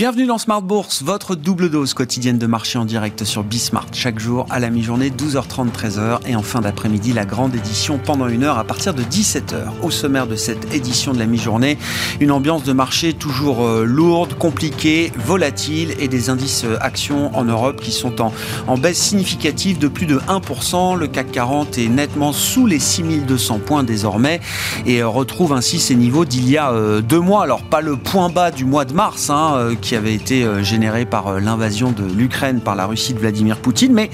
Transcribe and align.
Bienvenue 0.00 0.24
dans 0.24 0.38
Smart 0.38 0.62
Bourse, 0.62 1.02
votre 1.02 1.34
double 1.34 1.68
dose 1.68 1.92
quotidienne 1.92 2.38
de 2.38 2.46
marché 2.46 2.78
en 2.78 2.86
direct 2.86 3.24
sur 3.24 3.44
Bismart. 3.44 3.88
Chaque 3.92 4.18
jour 4.18 4.46
à 4.48 4.58
la 4.58 4.70
mi-journée, 4.70 5.10
12h30, 5.10 5.72
13h. 5.72 6.20
Et 6.26 6.34
en 6.34 6.40
fin 6.40 6.62
d'après-midi, 6.62 7.12
la 7.12 7.26
grande 7.26 7.54
édition 7.54 8.00
pendant 8.02 8.26
une 8.26 8.44
heure 8.44 8.56
à 8.56 8.64
partir 8.64 8.94
de 8.94 9.02
17h. 9.02 9.56
Au 9.82 9.90
sommaire 9.90 10.26
de 10.26 10.36
cette 10.36 10.72
édition 10.72 11.12
de 11.12 11.18
la 11.18 11.26
mi-journée, 11.26 11.76
une 12.18 12.30
ambiance 12.30 12.62
de 12.62 12.72
marché 12.72 13.12
toujours 13.12 13.62
euh, 13.62 13.84
lourde, 13.84 14.32
compliquée, 14.38 15.12
volatile 15.18 15.94
et 16.00 16.08
des 16.08 16.30
indices 16.30 16.64
euh, 16.64 16.78
actions 16.80 17.36
en 17.36 17.44
Europe 17.44 17.82
qui 17.82 17.92
sont 17.92 18.22
en, 18.22 18.32
en 18.68 18.78
baisse 18.78 18.96
significative 18.96 19.78
de 19.78 19.88
plus 19.88 20.06
de 20.06 20.16
1%. 20.16 20.96
Le 20.96 21.08
CAC 21.08 21.30
40 21.30 21.76
est 21.76 21.88
nettement 21.88 22.32
sous 22.32 22.66
les 22.66 22.78
6200 22.78 23.58
points 23.58 23.82
désormais 23.82 24.40
et 24.86 25.02
euh, 25.02 25.08
retrouve 25.08 25.52
ainsi 25.52 25.78
ses 25.78 25.94
niveaux 25.94 26.24
d'il 26.24 26.48
y 26.48 26.56
a 26.56 26.72
deux 27.02 27.20
mois. 27.20 27.42
Alors 27.42 27.60
pas 27.64 27.82
le 27.82 27.98
point 27.98 28.30
bas 28.30 28.50
du 28.50 28.64
mois 28.64 28.86
de 28.86 28.94
mars, 28.94 29.28
hein, 29.28 29.74
qui 29.82 29.89
avait 29.96 30.14
été 30.14 30.44
euh, 30.44 30.62
généré 30.62 31.04
par 31.04 31.28
euh, 31.28 31.40
l'invasion 31.40 31.92
de 31.92 32.04
l'Ukraine 32.04 32.60
par 32.60 32.74
la 32.74 32.86
Russie 32.86 33.14
de 33.14 33.18
Vladimir 33.18 33.58
Poutine, 33.58 33.92
mais 33.92 34.10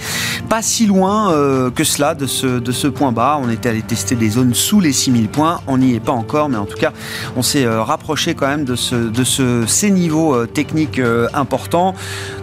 pas 0.49 0.63
si 0.63 0.87
loin 0.87 1.33
euh, 1.33 1.71
que 1.71 1.85
cela 1.85 2.15
de 2.15 2.27
ce, 2.27 2.59
de 2.59 2.73
ce 2.73 2.87
point 2.87 3.13
bas. 3.13 3.39
On 3.43 3.51
était 3.51 3.69
allé 3.69 3.83
tester 3.83 4.15
des 4.15 4.31
zones 4.31 4.55
sous 4.55 4.81
les 4.81 4.93
6000 4.93 5.29
points, 5.29 5.61
on 5.67 5.79
n'y 5.79 5.95
est 5.95 6.01
pas 6.01 6.13
encore, 6.13 6.49
mais 6.49 6.57
en 6.57 6.67
tout 6.67 6.79
cas, 6.79 6.93
on 7.37 7.43
s'est 7.43 7.67
rapproché 7.67 8.35
quand 8.35 8.47
même 8.47 8.65
de, 8.65 8.77
ce, 8.77 8.95
de 8.95 9.25
ce, 9.25 9.65
ces 9.67 9.91
niveaux 9.91 10.47
techniques 10.47 11.01
importants. 11.35 11.95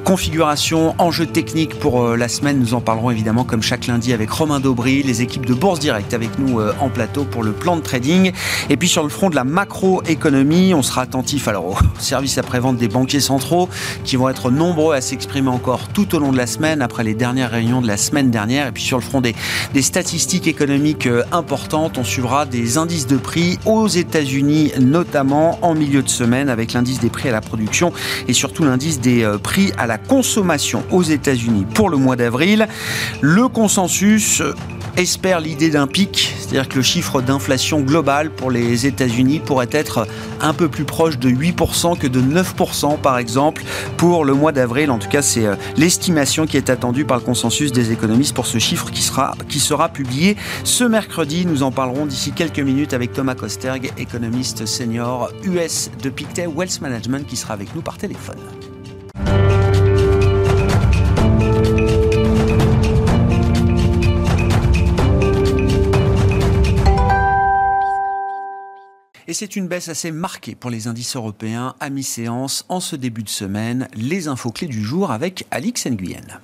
Configuration, 0.03 0.95
enjeux 0.97 1.25
techniques 1.25 1.79
pour 1.79 2.15
la 2.15 2.27
semaine, 2.27 2.59
nous 2.59 2.73
en 2.73 2.81
parlerons 2.81 3.11
évidemment 3.11 3.43
comme 3.43 3.61
chaque 3.61 3.87
lundi 3.87 4.13
avec 4.13 4.29
Romain 4.29 4.59
Daubry, 4.59 5.03
les 5.03 5.21
équipes 5.21 5.45
de 5.45 5.53
Bourse 5.53 5.79
Direct 5.79 6.13
avec 6.13 6.37
nous 6.39 6.59
en 6.79 6.89
plateau 6.89 7.23
pour 7.23 7.43
le 7.43 7.51
plan 7.51 7.75
de 7.75 7.81
trading. 7.81 8.31
Et 8.69 8.77
puis 8.77 8.87
sur 8.87 9.03
le 9.03 9.09
front 9.09 9.29
de 9.29 9.35
la 9.35 9.43
macroéconomie, 9.43 10.73
on 10.73 10.81
sera 10.81 11.01
attentif 11.01 11.47
alors 11.47 11.65
au 11.65 11.75
service 11.99 12.37
après-vente 12.37 12.77
des 12.77 12.87
banquiers 12.87 13.22
centraux 13.23 13.69
qui 14.03 14.15
vont 14.15 14.29
être 14.29 14.51
nombreux 14.51 14.93
à 14.93 15.01
s'exprimer 15.01 15.49
encore 15.49 15.87
tout 15.89 16.15
au 16.15 16.19
long 16.19 16.31
de 16.31 16.37
la 16.37 16.47
semaine 16.47 16.81
après 16.81 17.03
les 17.03 17.15
dernières 17.15 17.51
réunions 17.51 17.81
de 17.81 17.87
la 17.87 17.97
semaine 17.97 18.29
dernière. 18.29 18.67
Et 18.67 18.71
puis 18.71 18.83
sur 18.83 18.97
le 18.97 19.03
front 19.03 19.21
des, 19.21 19.35
des 19.73 19.81
statistiques 19.81 20.47
économiques 20.47 21.07
euh, 21.07 21.23
importantes, 21.31 21.97
on 21.97 22.03
suivra 22.03 22.45
des 22.45 22.77
indices 22.77 23.07
de 23.07 23.17
prix 23.17 23.57
aux 23.65 23.87
États-Unis, 23.87 24.73
notamment 24.79 25.57
en 25.61 25.73
milieu 25.73 26.03
de 26.03 26.09
semaine 26.09 26.49
avec 26.49 26.73
l'indice 26.73 26.99
des 26.99 27.09
prix 27.09 27.29
à 27.29 27.31
la 27.31 27.41
production 27.41 27.93
et 28.27 28.33
surtout 28.33 28.63
l'indice 28.63 28.99
des 28.99 29.23
euh, 29.23 29.37
prix 29.37 29.71
à 29.77 29.87
la 29.87 29.97
consommation 29.97 30.83
aux 30.91 31.03
États-Unis 31.03 31.65
pour 31.73 31.89
le 31.89 31.97
mois 31.97 32.15
d'avril. 32.15 32.67
Le 33.21 33.47
consensus 33.47 34.41
espère 34.97 35.39
l'idée 35.39 35.69
d'un 35.69 35.87
pic, 35.87 36.33
c'est-à-dire 36.37 36.67
que 36.69 36.75
le 36.75 36.81
chiffre 36.81 37.21
d'inflation 37.21 37.81
global 37.81 38.29
pour 38.29 38.51
les 38.51 38.85
États-Unis 38.85 39.39
pourrait 39.39 39.69
être 39.71 40.07
un 40.41 40.53
peu 40.53 40.69
plus 40.69 40.85
proche 40.85 41.17
de 41.17 41.29
8% 41.29 41.97
que 41.97 42.07
de 42.07 42.21
9% 42.21 42.99
par 42.99 43.17
exemple 43.17 43.63
pour 43.97 44.25
le 44.25 44.33
mois 44.33 44.51
d'avril. 44.51 44.91
En 44.91 44.99
tout 44.99 45.09
cas, 45.09 45.21
c'est 45.21 45.45
euh, 45.45 45.55
l'estimation 45.77 46.45
qui 46.45 46.57
est 46.57 46.69
attendue 46.69 47.05
par 47.05 47.17
le 47.17 47.23
consensus 47.23 47.71
des 47.71 47.91
économistes 47.91 48.35
pour 48.35 48.45
ce 48.45 48.57
chiffre 48.57 48.91
qui 48.91 49.01
sera, 49.01 49.35
qui 49.49 49.59
sera 49.59 49.89
publié 49.89 50.37
ce 50.63 50.83
mercredi. 50.83 51.45
Nous 51.45 51.63
en 51.63 51.71
parlerons 51.71 52.05
d'ici 52.05 52.31
quelques 52.31 52.59
minutes 52.59 52.93
avec 52.93 53.13
Thomas 53.13 53.35
Kosterg, 53.35 53.91
économiste 53.97 54.65
senior 54.65 55.31
US 55.43 55.89
de 56.01 56.09
Pictet 56.09 56.47
Wealth 56.47 56.81
Management 56.81 57.25
qui 57.27 57.37
sera 57.37 57.53
avec 57.53 57.73
nous 57.75 57.81
par 57.81 57.97
téléphone. 57.97 58.37
Et 69.33 69.35
c'est 69.35 69.55
une 69.55 69.67
baisse 69.67 69.89
assez 69.89 70.11
marquée 70.11 70.53
pour 70.53 70.69
les 70.69 70.85
indices 70.85 71.15
européens 71.15 71.73
à 71.79 71.89
mi-séance 71.89 72.65
en 72.69 72.79
ce 72.79 72.95
début 72.95 73.23
de 73.23 73.29
semaine. 73.29 73.87
Les 73.95 74.27
infos 74.27 74.51
clés 74.51 74.67
du 74.67 74.83
jour 74.83 75.09
avec 75.09 75.47
Alix 75.49 75.87
Nguyen. 75.87 76.39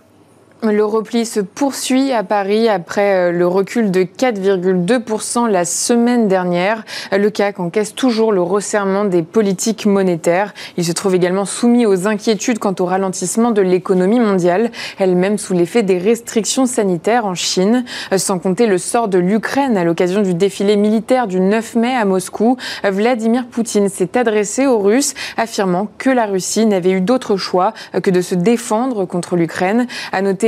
Le 0.62 0.84
repli 0.84 1.26
se 1.26 1.40
poursuit 1.40 2.12
à 2.12 2.22
Paris 2.26 2.68
après 2.68 3.30
euh, 3.30 3.32
le 3.32 3.48
recul 3.48 3.92
de 3.92 4.02
4,2% 4.02 5.50
la 5.50 5.64
semaine 5.64 6.28
dernière. 6.28 6.84
Le 7.14 7.30
CAC 7.30 7.62
encaisse 7.62 7.96
toujours 7.96 8.34
le 8.34 8.42
resserrement 8.42 9.06
des 9.06 9.24
politiques 9.24 9.86
monétaires. 9.86 10.54
Il 10.76 10.84
se 10.84 10.92
trouve 10.92 11.16
également 11.16 11.46
soumis 11.46 11.86
aux 11.86 12.08
inquiétudes 12.08 12.60
quant 12.60 12.76
au 12.78 12.84
ralentissement 12.84 13.52
de 13.52 13.62
l'économie 13.62 14.20
mondiale, 14.20 14.70
elle-même 14.98 15.38
sous 15.38 15.54
l'effet 15.54 15.82
des 15.82 15.98
restrictions 15.98 16.66
sanitaires 16.66 17.26
en 17.26 17.36
Chine. 17.36 17.86
Euh, 18.12 18.18
sans 18.18 18.38
compter 18.38 18.68
le 18.68 18.78
sort 18.78 19.08
de 19.08 19.18
l'Ukraine 19.18 19.78
à 19.78 19.86
l'occasion 19.86 20.22
du 20.22 20.34
défilé 20.34 20.76
militaire 20.76 21.28
du 21.28 21.40
9 21.40 21.76
mai 21.76 21.96
à 21.96 22.04
Moscou, 22.04 22.58
Vladimir 22.84 23.48
Poutine 23.48 23.88
s'est 23.88 24.18
adressé 24.18 24.68
aux 24.68 24.80
Russes, 24.80 25.14
affirmant 25.38 25.88
que 25.98 26.10
la 26.10 26.26
Russie 26.26 26.66
n'avait 26.66 26.92
eu 26.92 27.00
d'autre 27.00 27.38
choix 27.38 27.74
que 28.04 28.12
de 28.12 28.20
se 28.20 28.36
défendre 28.36 29.06
contre 29.06 29.38
l'Ukraine. 29.38 29.88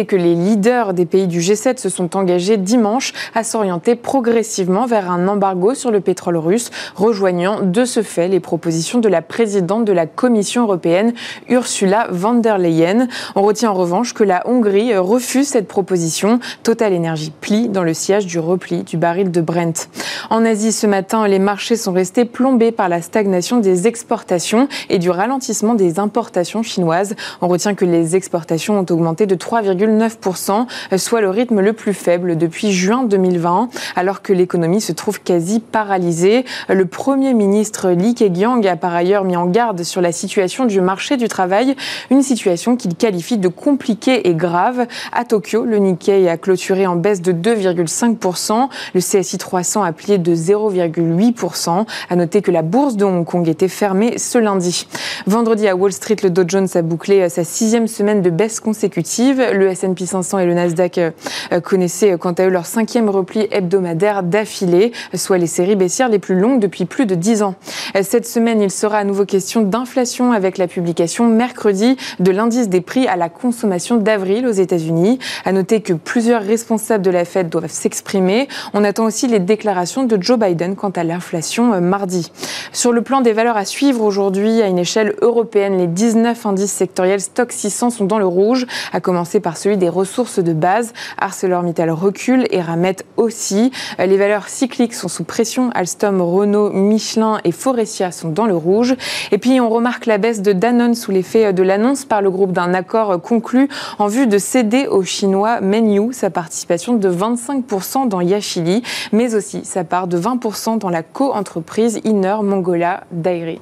Que 0.05 0.15
les 0.15 0.35
leaders 0.35 0.93
des 0.93 1.05
pays 1.05 1.27
du 1.27 1.39
G7 1.39 1.77
se 1.77 1.89
sont 1.89 2.15
engagés 2.15 2.57
dimanche 2.57 3.13
à 3.35 3.43
s'orienter 3.43 3.95
progressivement 3.95 4.85
vers 4.85 5.11
un 5.11 5.27
embargo 5.27 5.73
sur 5.73 5.91
le 5.91 6.01
pétrole 6.01 6.37
russe, 6.37 6.71
rejoignant 6.95 7.61
de 7.61 7.85
ce 7.85 8.01
fait 8.01 8.27
les 8.27 8.39
propositions 8.39 8.99
de 8.99 9.09
la 9.09 9.21
présidente 9.21 9.85
de 9.85 9.93
la 9.93 10.05
Commission 10.05 10.63
européenne, 10.63 11.13
Ursula 11.49 12.07
von 12.11 12.35
der 12.35 12.57
Leyen. 12.57 13.07
On 13.35 13.41
retient 13.41 13.71
en 13.71 13.75
revanche 13.75 14.13
que 14.13 14.23
la 14.23 14.47
Hongrie 14.47 14.95
refuse 14.95 15.47
cette 15.47 15.67
proposition. 15.67 16.39
Total 16.63 16.93
Energy 16.93 17.31
plie 17.41 17.69
dans 17.69 17.83
le 17.83 17.93
siège 17.93 18.25
du 18.25 18.39
repli 18.39 18.83
du 18.83 18.97
baril 18.97 19.31
de 19.31 19.41
Brent. 19.41 19.89
En 20.29 20.45
Asie, 20.45 20.71
ce 20.71 20.87
matin, 20.87 21.27
les 21.27 21.39
marchés 21.39 21.75
sont 21.75 21.93
restés 21.93 22.25
plombés 22.25 22.71
par 22.71 22.89
la 22.89 23.01
stagnation 23.01 23.57
des 23.57 23.87
exportations 23.87 24.67
et 24.89 24.99
du 24.99 25.09
ralentissement 25.09 25.73
des 25.73 25.99
importations 25.99 26.63
chinoises. 26.63 27.15
On 27.41 27.47
retient 27.47 27.75
que 27.75 27.85
les 27.85 28.15
exportations 28.15 28.79
ont 28.79 28.85
augmenté 28.89 29.25
de 29.25 29.35
3,9 29.35 29.90
9%, 29.91 30.67
soit 30.97 31.21
le 31.21 31.29
rythme 31.29 31.59
le 31.59 31.73
plus 31.73 31.93
faible 31.93 32.37
depuis 32.37 32.71
juin 32.71 33.03
2020, 33.03 33.69
alors 33.95 34.21
que 34.21 34.33
l'économie 34.33 34.81
se 34.81 34.91
trouve 34.91 35.21
quasi 35.21 35.59
paralysée. 35.59 36.45
Le 36.69 36.85
Premier 36.85 37.33
ministre 37.33 37.89
Li 37.89 38.15
Keqiang 38.15 38.65
a 38.65 38.75
par 38.75 38.93
ailleurs 38.93 39.23
mis 39.23 39.35
en 39.35 39.45
garde 39.45 39.83
sur 39.83 40.01
la 40.01 40.11
situation 40.11 40.65
du 40.65 40.81
marché 40.81 41.17
du 41.17 41.27
travail, 41.27 41.75
une 42.09 42.21
situation 42.21 42.75
qu'il 42.75 42.95
qualifie 42.95 43.37
de 43.37 43.47
compliquée 43.47 44.27
et 44.27 44.35
grave. 44.35 44.87
À 45.11 45.25
Tokyo, 45.25 45.65
le 45.65 45.77
Nikkei 45.77 46.29
a 46.29 46.37
clôturé 46.37 46.87
en 46.87 46.95
baisse 46.95 47.21
de 47.21 47.31
2,5%, 47.31 48.69
le 48.93 48.99
CSI 48.99 49.37
300 49.37 49.83
a 49.83 49.91
plié 49.91 50.17
de 50.17 50.35
0,8%. 50.35 51.85
À 52.09 52.15
noter 52.15 52.41
que 52.41 52.51
la 52.51 52.61
bourse 52.61 52.95
de 52.95 53.05
Hong 53.05 53.25
Kong 53.25 53.47
était 53.47 53.67
fermée 53.67 54.17
ce 54.17 54.37
lundi. 54.37 54.87
Vendredi 55.27 55.67
à 55.67 55.75
Wall 55.75 55.93
Street, 55.93 56.17
le 56.23 56.29
Dow 56.29 56.43
Jones 56.47 56.67
a 56.73 56.81
bouclé 56.81 57.27
sa 57.29 57.43
sixième 57.43 57.87
semaine 57.87 58.21
de 58.21 58.29
baisse 58.29 58.59
consécutive. 58.59 59.41
S&P 59.81 60.05
500 60.05 60.39
et 60.39 60.45
le 60.45 60.53
Nasdaq 60.53 60.97
euh, 60.97 61.11
euh, 61.51 61.59
connaissaient 61.59 62.13
euh, 62.13 62.17
quant 62.17 62.33
à 62.33 62.45
eux 62.45 62.49
leur 62.49 62.65
cinquième 62.65 63.09
repli 63.09 63.47
hebdomadaire 63.51 64.23
d'affilée, 64.23 64.91
soit 65.15 65.37
les 65.37 65.47
séries 65.47 65.75
baissières 65.75 66.09
les 66.09 66.19
plus 66.19 66.39
longues 66.39 66.59
depuis 66.59 66.85
plus 66.85 67.05
de 67.05 67.15
dix 67.15 67.41
ans. 67.41 67.55
Cette 68.01 68.27
semaine, 68.27 68.61
il 68.61 68.71
sera 68.71 68.97
à 68.97 69.03
nouveau 69.03 69.25
question 69.25 69.61
d'inflation 69.61 70.31
avec 70.31 70.57
la 70.57 70.67
publication 70.67 71.27
mercredi 71.27 71.97
de 72.19 72.31
l'indice 72.31 72.69
des 72.69 72.81
prix 72.81 73.07
à 73.07 73.15
la 73.15 73.29
consommation 73.29 73.97
d'avril 73.97 74.47
aux 74.47 74.51
États-Unis. 74.51 75.19
À 75.45 75.51
noter 75.51 75.81
que 75.81 75.93
plusieurs 75.93 76.41
responsables 76.41 77.03
de 77.03 77.11
la 77.11 77.25
Fed 77.25 77.49
doivent 77.49 77.71
s'exprimer. 77.71 78.47
On 78.73 78.83
attend 78.83 79.05
aussi 79.05 79.27
les 79.27 79.39
déclarations 79.39 80.03
de 80.03 80.21
Joe 80.21 80.39
Biden 80.39 80.75
quant 80.75 80.89
à 80.89 81.03
l'inflation 81.03 81.81
mardi. 81.81 82.31
Sur 82.71 82.93
le 82.93 83.01
plan 83.01 83.21
des 83.21 83.33
valeurs 83.33 83.57
à 83.57 83.65
suivre 83.65 84.03
aujourd'hui, 84.03 84.61
à 84.61 84.67
une 84.67 84.79
échelle 84.79 85.15
européenne, 85.21 85.77
les 85.77 85.87
19 85.87 86.45
indices 86.45 86.71
sectoriels 86.71 87.21
Stock 87.21 87.51
600 87.51 87.89
sont 87.89 88.05
dans 88.05 88.19
le 88.19 88.25
rouge, 88.25 88.65
à 88.93 88.99
commencer 88.99 89.39
par 89.39 89.57
celui 89.57 89.70
des 89.77 89.89
ressources 89.89 90.39
de 90.39 90.53
base. 90.53 90.93
ArcelorMittal 91.17 91.89
recule 91.91 92.47
et 92.51 92.61
Ramet 92.61 92.97
aussi. 93.17 93.71
Les 93.99 94.17
valeurs 94.17 94.47
cycliques 94.47 94.93
sont 94.93 95.07
sous 95.07 95.23
pression. 95.23 95.69
Alstom, 95.73 96.21
Renault, 96.21 96.71
Michelin 96.71 97.39
et 97.43 97.51
Forestia 97.51 98.11
sont 98.11 98.29
dans 98.29 98.45
le 98.45 98.55
rouge. 98.55 98.95
Et 99.31 99.37
puis 99.37 99.59
on 99.59 99.69
remarque 99.69 100.05
la 100.05 100.17
baisse 100.17 100.41
de 100.41 100.53
Danone 100.53 100.95
sous 100.95 101.11
l'effet 101.11 101.53
de 101.53 101.63
l'annonce 101.63 102.05
par 102.05 102.21
le 102.21 102.29
groupe 102.29 102.51
d'un 102.51 102.73
accord 102.73 103.21
conclu 103.21 103.69
en 103.99 104.07
vue 104.07 104.27
de 104.27 104.37
céder 104.37 104.87
au 104.87 105.03
chinois 105.03 105.61
Mengniu 105.61 106.13
sa 106.13 106.29
participation 106.29 106.93
de 106.93 107.09
25% 107.09 108.07
dans 108.07 108.21
Yashili, 108.21 108.83
mais 109.11 109.35
aussi 109.35 109.63
sa 109.63 109.83
part 109.83 110.07
de 110.07 110.19
20% 110.19 110.77
dans 110.77 110.89
la 110.89 111.03
co-entreprise 111.03 111.99
Inner 112.03 112.37
Mongola 112.43 113.03
Dairy. 113.11 113.59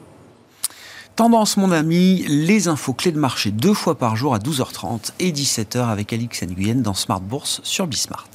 Tendance, 1.20 1.58
mon 1.58 1.74
ami, 1.74 2.24
les 2.30 2.70
infos 2.70 2.94
clés 2.94 3.12
de 3.12 3.20
marché 3.20 3.52
deux 3.52 3.74
fois 3.74 3.98
par 3.98 4.16
jour 4.16 4.34
à 4.34 4.38
12h30 4.40 5.12
et 5.20 5.34
17h 5.34 5.90
avec 5.90 6.14
Alix 6.14 6.44
Nguyen 6.44 6.76
dans 6.76 6.94
Smart 6.94 7.20
Bourse 7.20 7.60
sur 7.66 7.88
Bismart. 7.88 8.30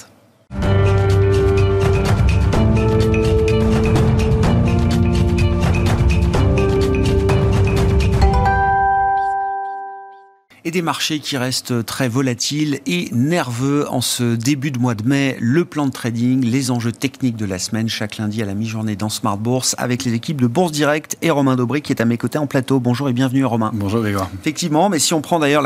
Et 10.67 10.71
des 10.71 10.81
marchés 10.81 11.19
qui 11.19 11.37
restent 11.37 11.85
très 11.85 12.09
volatiles 12.09 12.81
et 12.87 13.11
nerveux 13.13 13.87
en 13.91 14.01
ce 14.01 14.35
début 14.35 14.71
de 14.71 14.79
mois 14.79 14.95
de 14.95 15.07
mai. 15.07 15.37
Le 15.39 15.67
plan 15.67 15.85
de 15.85 15.91
trading, 15.91 16.43
les 16.43 16.71
enjeux 16.71 16.91
techniques 16.91 17.37
de 17.37 17.45
la 17.45 17.59
semaine, 17.59 17.87
chaque 17.91 18.17
lundi 18.17 18.41
à 18.41 18.47
la 18.47 18.55
mi-journée 18.55 18.97
dans 18.97 19.11
Smart 19.11 19.37
Bourse, 19.37 19.75
avec 19.77 20.05
les 20.05 20.15
équipes 20.15 20.41
de 20.41 20.47
Bourse 20.47 20.73
Direct 20.73 21.19
et 21.21 21.31
Romain 21.31 21.55
Daubry 21.55 21.83
qui 21.83 21.93
est 21.93 22.01
à 22.01 22.07
mes 22.07 22.17
côtés 22.17 22.39
en 22.39 22.47
plateau. 22.47 22.81
Bonjour 22.81 23.11
et 23.11 23.13
bienvenue 23.13 23.45
Romain. 23.45 23.73
Bonjour 23.75 24.01
Grégoire. 24.01 24.31
Effectivement, 24.41 24.89
mais 24.89 24.99
si 24.99 25.13
on 25.13 25.21
prend 25.21 25.39
d'ailleurs 25.39 25.63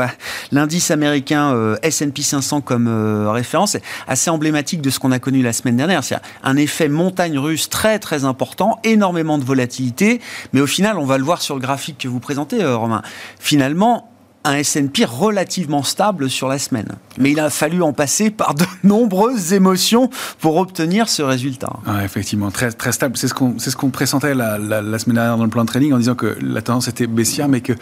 l'indice 0.51 0.91
américain 0.91 1.53
euh, 1.53 1.77
S&P 1.81 2.21
500 2.21 2.59
comme 2.59 2.89
euh, 2.89 3.31
référence, 3.31 3.71
c'est 3.71 3.83
assez 4.05 4.29
emblématique 4.29 4.81
de 4.81 4.89
ce 4.89 4.99
qu'on 4.99 5.13
a 5.13 5.19
connu 5.19 5.41
la 5.41 5.53
semaine 5.53 5.77
dernière. 5.77 6.03
C'est 6.03 6.17
un 6.43 6.57
effet 6.57 6.89
montagne 6.89 7.39
russe 7.39 7.69
très 7.69 7.99
très 7.99 8.25
important, 8.25 8.79
énormément 8.83 9.37
de 9.37 9.45
volatilité, 9.45 10.19
mais 10.51 10.59
au 10.59 10.67
final, 10.67 10.97
on 10.97 11.05
va 11.05 11.17
le 11.17 11.23
voir 11.23 11.41
sur 11.41 11.55
le 11.55 11.61
graphique 11.61 11.99
que 11.99 12.09
vous 12.09 12.19
présentez, 12.19 12.61
euh, 12.61 12.75
Romain. 12.75 13.01
Finalement, 13.39 14.09
un 14.43 14.53
S&P 14.53 15.05
relativement 15.05 15.83
stable 15.83 16.29
sur 16.29 16.47
la 16.47 16.59
semaine. 16.59 16.87
Mais 17.17 17.31
il 17.31 17.39
a 17.39 17.49
fallu 17.49 17.81
en 17.81 17.91
passer 17.91 18.29
par 18.29 18.53
de 18.53 18.63
nombreuses 18.83 19.53
émotions 19.53 20.09
pour 20.39 20.57
obtenir 20.57 21.09
ce 21.09 21.21
résultat. 21.21 21.73
Ah, 21.85 22.03
effectivement, 22.05 22.49
très, 22.49 22.71
très 22.71 22.91
stable. 22.91 23.17
C'est 23.17 23.27
ce 23.27 23.33
qu'on 23.33 23.59
ce 23.59 23.75
qu'on 23.75 23.89
pressentait 23.89 24.33
la, 24.33 24.57
la, 24.57 24.99
semaine 24.99 25.15
dernière 25.15 25.37
dans 25.37 25.43
le 25.43 25.49
plan 25.49 25.63
de 25.63 25.69
trading 25.69 25.93
en 25.93 25.97
disant 25.97 26.15
que 26.15 26.37
la 26.41 26.61
tendance 26.61 26.87
était 26.87 27.07
baissière, 27.07 27.47
mais 27.47 27.61
que 27.61 27.73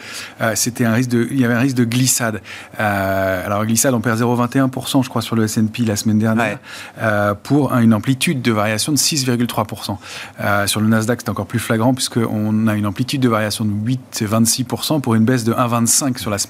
euh, 0.42 0.54
c'était 0.56 0.86
un 0.86 0.94
risque 0.94 1.09
de, 1.09 1.27
il 1.30 1.39
y 1.39 1.45
avait 1.45 1.54
un 1.54 1.59
risque 1.59 1.75
de 1.75 1.86
glissade. 1.86 2.42
Euh, 2.80 3.45
alors 3.45 3.65
glissade, 3.65 3.94
on 3.94 4.01
perd 4.01 4.19
0,21% 4.19 5.03
je 5.03 5.10
crois 5.10 5.21
sur 5.21 5.36
le 5.36 5.44
S&P 5.44 5.83
la 5.83 5.95
semaine 5.95 6.19
dernière 6.19 6.60
euh, 7.00 7.33
pour 7.36 7.74
une 7.74 7.94
amplitude 7.94 8.42
de 8.42 8.51
variation 8.51 8.92
de 8.92 8.98
6,3%. 8.98 9.98
Euh, 10.42 10.68
sur 10.68 10.81
le 10.81 10.88
Nasdaq, 10.88 11.21
c'est 11.21 11.30
encore 11.30 11.45
plus 11.45 11.60
flagrant 11.60 11.94
puisqu'on 11.94 12.68
a 12.68 12.75
une 12.75 12.86
amplitude 12.86 13.21
de 13.21 13.30
variation 13.30 13.65
de 13.65 13.71
8,26% 13.71 15.01
pour 15.01 15.15
une 15.15 15.25
baisse 15.25 15.44
de 15.44 15.53
1,25 15.53 16.18
sur 16.18 16.31
la 16.31 16.38
semaine 16.38 16.47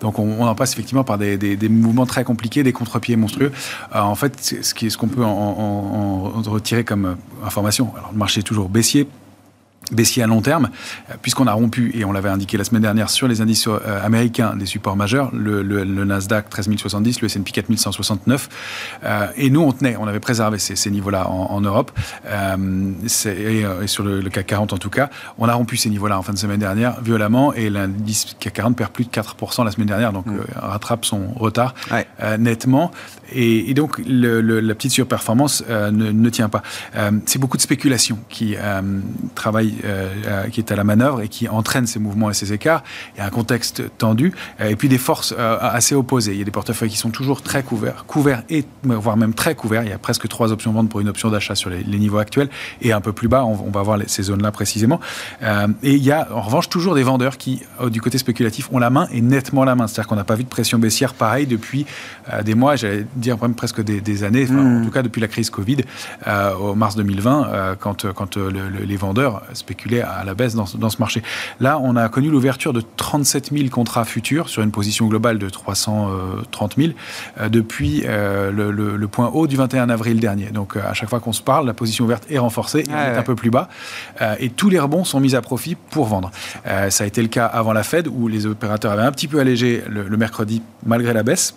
Donc 0.00 0.18
on, 0.18 0.44
en 0.44 0.54
passe 0.54 0.72
effectivement 0.72 1.04
par 1.04 1.18
des, 1.18 1.56
mouvements 1.68 2.06
très 2.06 2.24
compliqués, 2.24 2.62
des 2.62 2.72
contre-pieds 2.72 3.16
monstrueux. 3.16 3.52
Euh, 3.94 4.00
en 4.00 4.14
fait, 4.14 4.40
ce 4.40 4.96
qu'on 4.96 5.08
ce 5.08 5.14
peut 5.14 5.24
en, 5.24 5.28
en, 5.28 6.42
retirer 6.42 6.84
comme 6.84 7.16
information, 7.44 7.92
alors 7.96 8.12
le 8.12 8.18
marché 8.18 8.40
est 8.40 8.44
toujours 8.44 8.68
baissier, 8.68 9.08
baissier 9.92 10.22
à 10.22 10.26
long 10.26 10.40
terme, 10.40 10.70
euh, 11.10 11.14
puisqu'on 11.20 11.46
a 11.46 11.52
rompu, 11.52 11.92
et 11.94 12.04
on 12.04 12.12
l'avait 12.12 12.28
indiqué 12.28 12.56
la 12.56 12.64
semaine 12.64 12.82
dernière, 12.82 13.10
sur 13.10 13.28
les 13.28 13.40
indices 13.40 13.68
euh, 13.68 13.78
américains 14.04 14.56
des 14.56 14.66
supports 14.66 14.96
majeurs, 14.96 15.30
le, 15.32 15.62
Nasdaq 16.04 16.48
13070, 16.50 17.20
le 17.20 17.26
S&P 17.26 17.52
4169, 17.52 18.48
euh, 19.04 19.26
et 19.36 19.50
nous 19.50 19.60
on 19.60 19.72
tenait, 19.72 19.96
on 19.96 20.06
avait 20.06 20.20
préservé 20.20 20.58
ces, 20.58 20.90
niveaux-là 20.90 21.28
en, 21.28 21.60
Europe, 21.60 21.92
et, 22.26 23.64
sur 23.86 24.04
le, 24.04 24.28
CAC 24.28 24.46
40 24.46 24.72
en 24.72 24.78
tout 24.78 24.90
cas, 24.90 25.10
on 25.38 25.48
a 25.48 25.54
rompu 25.54 25.76
ces 25.76 25.90
niveaux-là 25.90 26.18
en 26.18 26.22
fin 26.22 26.32
de 26.32 26.38
semaine 26.38 26.60
dernière 26.60 27.00
violemment, 27.00 27.52
et 27.54 27.70
l'indice 27.70 28.34
CAC 28.38 28.54
40 28.54 28.76
perd 28.76 28.90
plus 28.90 29.04
de 29.04 29.10
4% 29.10 29.64
la 29.64 29.70
semaine 29.70 29.86
dernière, 29.86 30.12
donc 30.12 30.26
mmh. 30.26 30.40
rattrape 30.56 31.04
son 31.04 31.32
retard 31.34 31.74
nettement, 32.38 32.90
et, 33.32 33.72
donc 33.74 34.00
la 34.06 34.74
petite 34.74 34.92
surperformance 34.92 35.64
ne, 35.68 35.90
ne, 35.90 36.30
tient 36.30 36.48
pas. 36.48 36.62
C'est 37.26 37.38
beaucoup 37.38 37.56
de 37.56 37.62
spéculation 37.62 38.18
qui 38.28 38.56
travaillent 39.34 39.81
euh, 39.84 40.08
euh, 40.26 40.48
qui 40.48 40.60
est 40.60 40.70
à 40.72 40.76
la 40.76 40.84
manœuvre 40.84 41.22
et 41.22 41.28
qui 41.28 41.48
entraîne 41.48 41.86
ces 41.86 41.98
mouvements 41.98 42.30
et 42.30 42.34
ces 42.34 42.52
écarts. 42.52 42.82
Il 43.14 43.18
y 43.18 43.20
a 43.20 43.26
un 43.26 43.30
contexte 43.30 43.82
tendu 43.98 44.32
euh, 44.60 44.68
et 44.68 44.76
puis 44.76 44.88
des 44.88 44.98
forces 44.98 45.34
assez 45.38 45.94
opposées. 45.94 46.32
Il 46.32 46.38
y 46.38 46.42
a 46.42 46.44
des 46.44 46.50
portefeuilles 46.50 46.90
qui 46.90 46.96
sont 46.96 47.10
toujours 47.10 47.42
très 47.42 47.62
couverts, 47.62 48.04
couverts 48.06 48.42
et 48.50 48.64
voire 48.84 49.16
même 49.16 49.34
très 49.34 49.54
couverts. 49.54 49.82
Il 49.82 49.90
y 49.90 49.92
a 49.92 49.98
presque 49.98 50.28
trois 50.28 50.52
options 50.52 50.70
de 50.70 50.76
vente 50.76 50.88
pour 50.88 51.00
une 51.00 51.08
option 51.08 51.30
d'achat 51.30 51.54
sur 51.54 51.70
les, 51.70 51.84
niveaux 51.84 52.18
actuels 52.18 52.48
et 52.80 52.92
un 52.92 53.00
peu 53.00 53.12
plus 53.12 53.28
bas, 53.28 53.44
on, 53.44 53.70
va 53.70 53.82
voir 53.82 53.98
ces 54.06 54.24
zones-là 54.24 54.50
précisément. 54.50 55.00
et 55.42 55.92
il 55.92 56.02
y 56.02 56.10
a 56.10 56.28
en 56.32 56.40
revanche 56.40 56.68
toujours 56.68 56.94
des 56.94 57.02
vendeurs 57.02 57.36
qui, 57.36 57.62
du 57.90 58.00
côté 58.00 58.18
spéculatif, 58.18 58.68
ont 58.72 58.78
la 58.78 58.90
main 58.90 59.06
et 59.12 59.20
nettement 59.20 59.64
la 59.64 59.74
main. 59.74 59.86
C'est-à-dire 59.86 60.08
qu'on 60.08 60.16
n'a 60.16 60.24
pas 60.24 60.34
vu 60.34 60.44
de 60.44 60.48
pression 60.48 60.78
baissière 60.78 61.14
pareil 61.14 61.46
depuis 61.46 61.86
des 62.44 62.54
mois, 62.54 62.76
j'allais 62.76 63.06
dire 63.16 63.36
même 63.40 63.54
presque 63.54 63.82
des, 63.82 64.24
années, 64.24 64.46
en 64.50 64.54
mmh. 64.54 64.84
tout 64.84 64.90
cas 64.90 65.02
depuis 65.02 65.20
la 65.20 65.28
crise 65.28 65.50
Covid, 65.50 65.78
au 66.60 66.74
mars 66.74 66.96
2020, 66.96 67.76
quand, 67.78 68.12
quand 68.12 68.36
les 68.36 68.96
vendeurs 68.96 69.42
spéculer 69.62 70.00
à 70.00 70.24
la 70.24 70.34
baisse 70.34 70.54
dans, 70.54 70.66
ce 70.66 70.98
marché. 70.98 71.22
Là, 71.60 71.78
on 71.80 71.96
a 71.96 72.08
connu 72.08 72.30
l'ouverture 72.30 72.72
de 72.72 72.82
37 72.96 73.50
000 73.52 73.68
contrats 73.68 74.04
futurs 74.04 74.48
sur 74.48 74.62
une 74.62 74.72
position 74.72 75.06
globale 75.06 75.38
de 75.38 75.48
330 75.48 76.74
000 76.76 76.92
euh, 77.40 77.48
depuis 77.48 78.02
euh, 78.04 78.50
le, 78.50 79.08
point 79.08 79.28
haut 79.28 79.46
du 79.46 79.56
21 79.56 79.88
avril 79.88 80.20
dernier. 80.20 80.46
Donc, 80.46 80.76
euh, 80.76 80.80
à 80.88 80.94
chaque 80.94 81.08
fois 81.08 81.20
qu'on 81.20 81.32
se 81.32 81.42
parle, 81.42 81.66
la 81.66 81.74
position 81.74 82.04
ouverte 82.04 82.24
est 82.30 82.38
renforcée, 82.38 82.80
et 82.80 82.90
est 82.90 83.16
un 83.16 83.22
peu 83.22 83.34
plus 83.34 83.50
bas, 83.50 83.68
et 84.38 84.50
tous 84.50 84.68
les 84.68 84.78
rebonds 84.78 85.04
sont 85.04 85.20
mis 85.20 85.34
à 85.34 85.40
profit 85.40 85.76
pour 85.90 86.06
vendre. 86.06 86.30
ça 86.64 87.04
a 87.04 87.06
été 87.06 87.22
le 87.22 87.28
cas 87.28 87.46
avant 87.46 87.72
la 87.72 87.82
Fed, 87.82 88.08
où 88.08 88.28
les 88.28 88.46
opérateurs 88.46 88.92
avaient 88.92 89.02
un 89.02 89.12
petit 89.12 89.28
peu 89.28 89.38
allégé 89.38 89.82
le 89.88 90.16
mercredi 90.16 90.62
malgré 90.84 91.12
la 91.12 91.22
baisse 91.22 91.54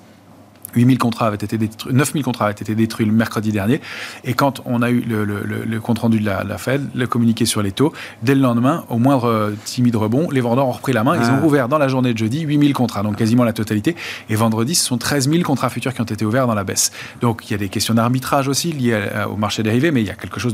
8000 0.75 0.97
contrats 0.97 1.27
avaient 1.27 1.35
été 1.35 1.57
détruits, 1.57 1.93
9000 1.93 2.23
contrats 2.23 2.45
avaient 2.45 2.53
été 2.53 2.75
détruits 2.75 3.05
le 3.05 3.11
mercredi 3.11 3.51
dernier. 3.51 3.81
Et 4.23 4.33
quand 4.33 4.61
on 4.65 4.81
a 4.81 4.89
eu 4.89 5.01
le, 5.01 5.79
compte 5.79 5.99
rendu 5.99 6.19
de 6.19 6.25
la, 6.25 6.57
Fed, 6.57 6.87
le 6.95 7.07
communiqué 7.07 7.45
sur 7.45 7.61
les 7.61 7.71
taux, 7.71 7.93
dès 8.23 8.35
le 8.35 8.41
lendemain, 8.41 8.85
au 8.89 8.97
moindre 8.97 9.25
euh, 9.25 9.51
timide 9.65 9.95
rebond, 9.95 10.29
les 10.31 10.41
vendeurs 10.41 10.67
ont 10.67 10.71
repris 10.71 10.93
la 10.93 11.03
main. 11.03 11.15
Ils 11.15 11.29
ont 11.29 11.39
ah. 11.41 11.45
ouvert 11.45 11.67
dans 11.67 11.77
la 11.77 11.87
journée 11.87 12.13
de 12.13 12.17
jeudi 12.17 12.41
8000 12.41 12.73
contrats, 12.73 13.03
donc 13.03 13.15
quasiment 13.17 13.43
la 13.43 13.53
totalité. 13.53 13.95
Et 14.29 14.35
vendredi, 14.35 14.75
ce 14.75 14.85
sont 14.85 14.97
13 14.97 15.29
000 15.29 15.43
contrats 15.43 15.69
futurs 15.69 15.93
qui 15.93 16.01
ont 16.01 16.05
été 16.05 16.25
ouverts 16.25 16.47
dans 16.47 16.55
la 16.55 16.63
baisse. 16.63 16.91
Donc 17.21 17.49
il 17.49 17.51
y 17.51 17.55
a 17.55 17.57
des 17.57 17.69
questions 17.69 17.93
d'arbitrage 17.93 18.47
aussi 18.47 18.71
liées 18.71 18.99
au 19.29 19.35
marché 19.35 19.63
dérivé, 19.63 19.91
mais 19.91 20.01
il 20.01 20.07
y 20.07 20.11
a 20.11 20.15
quelque 20.15 20.39
chose 20.39 20.53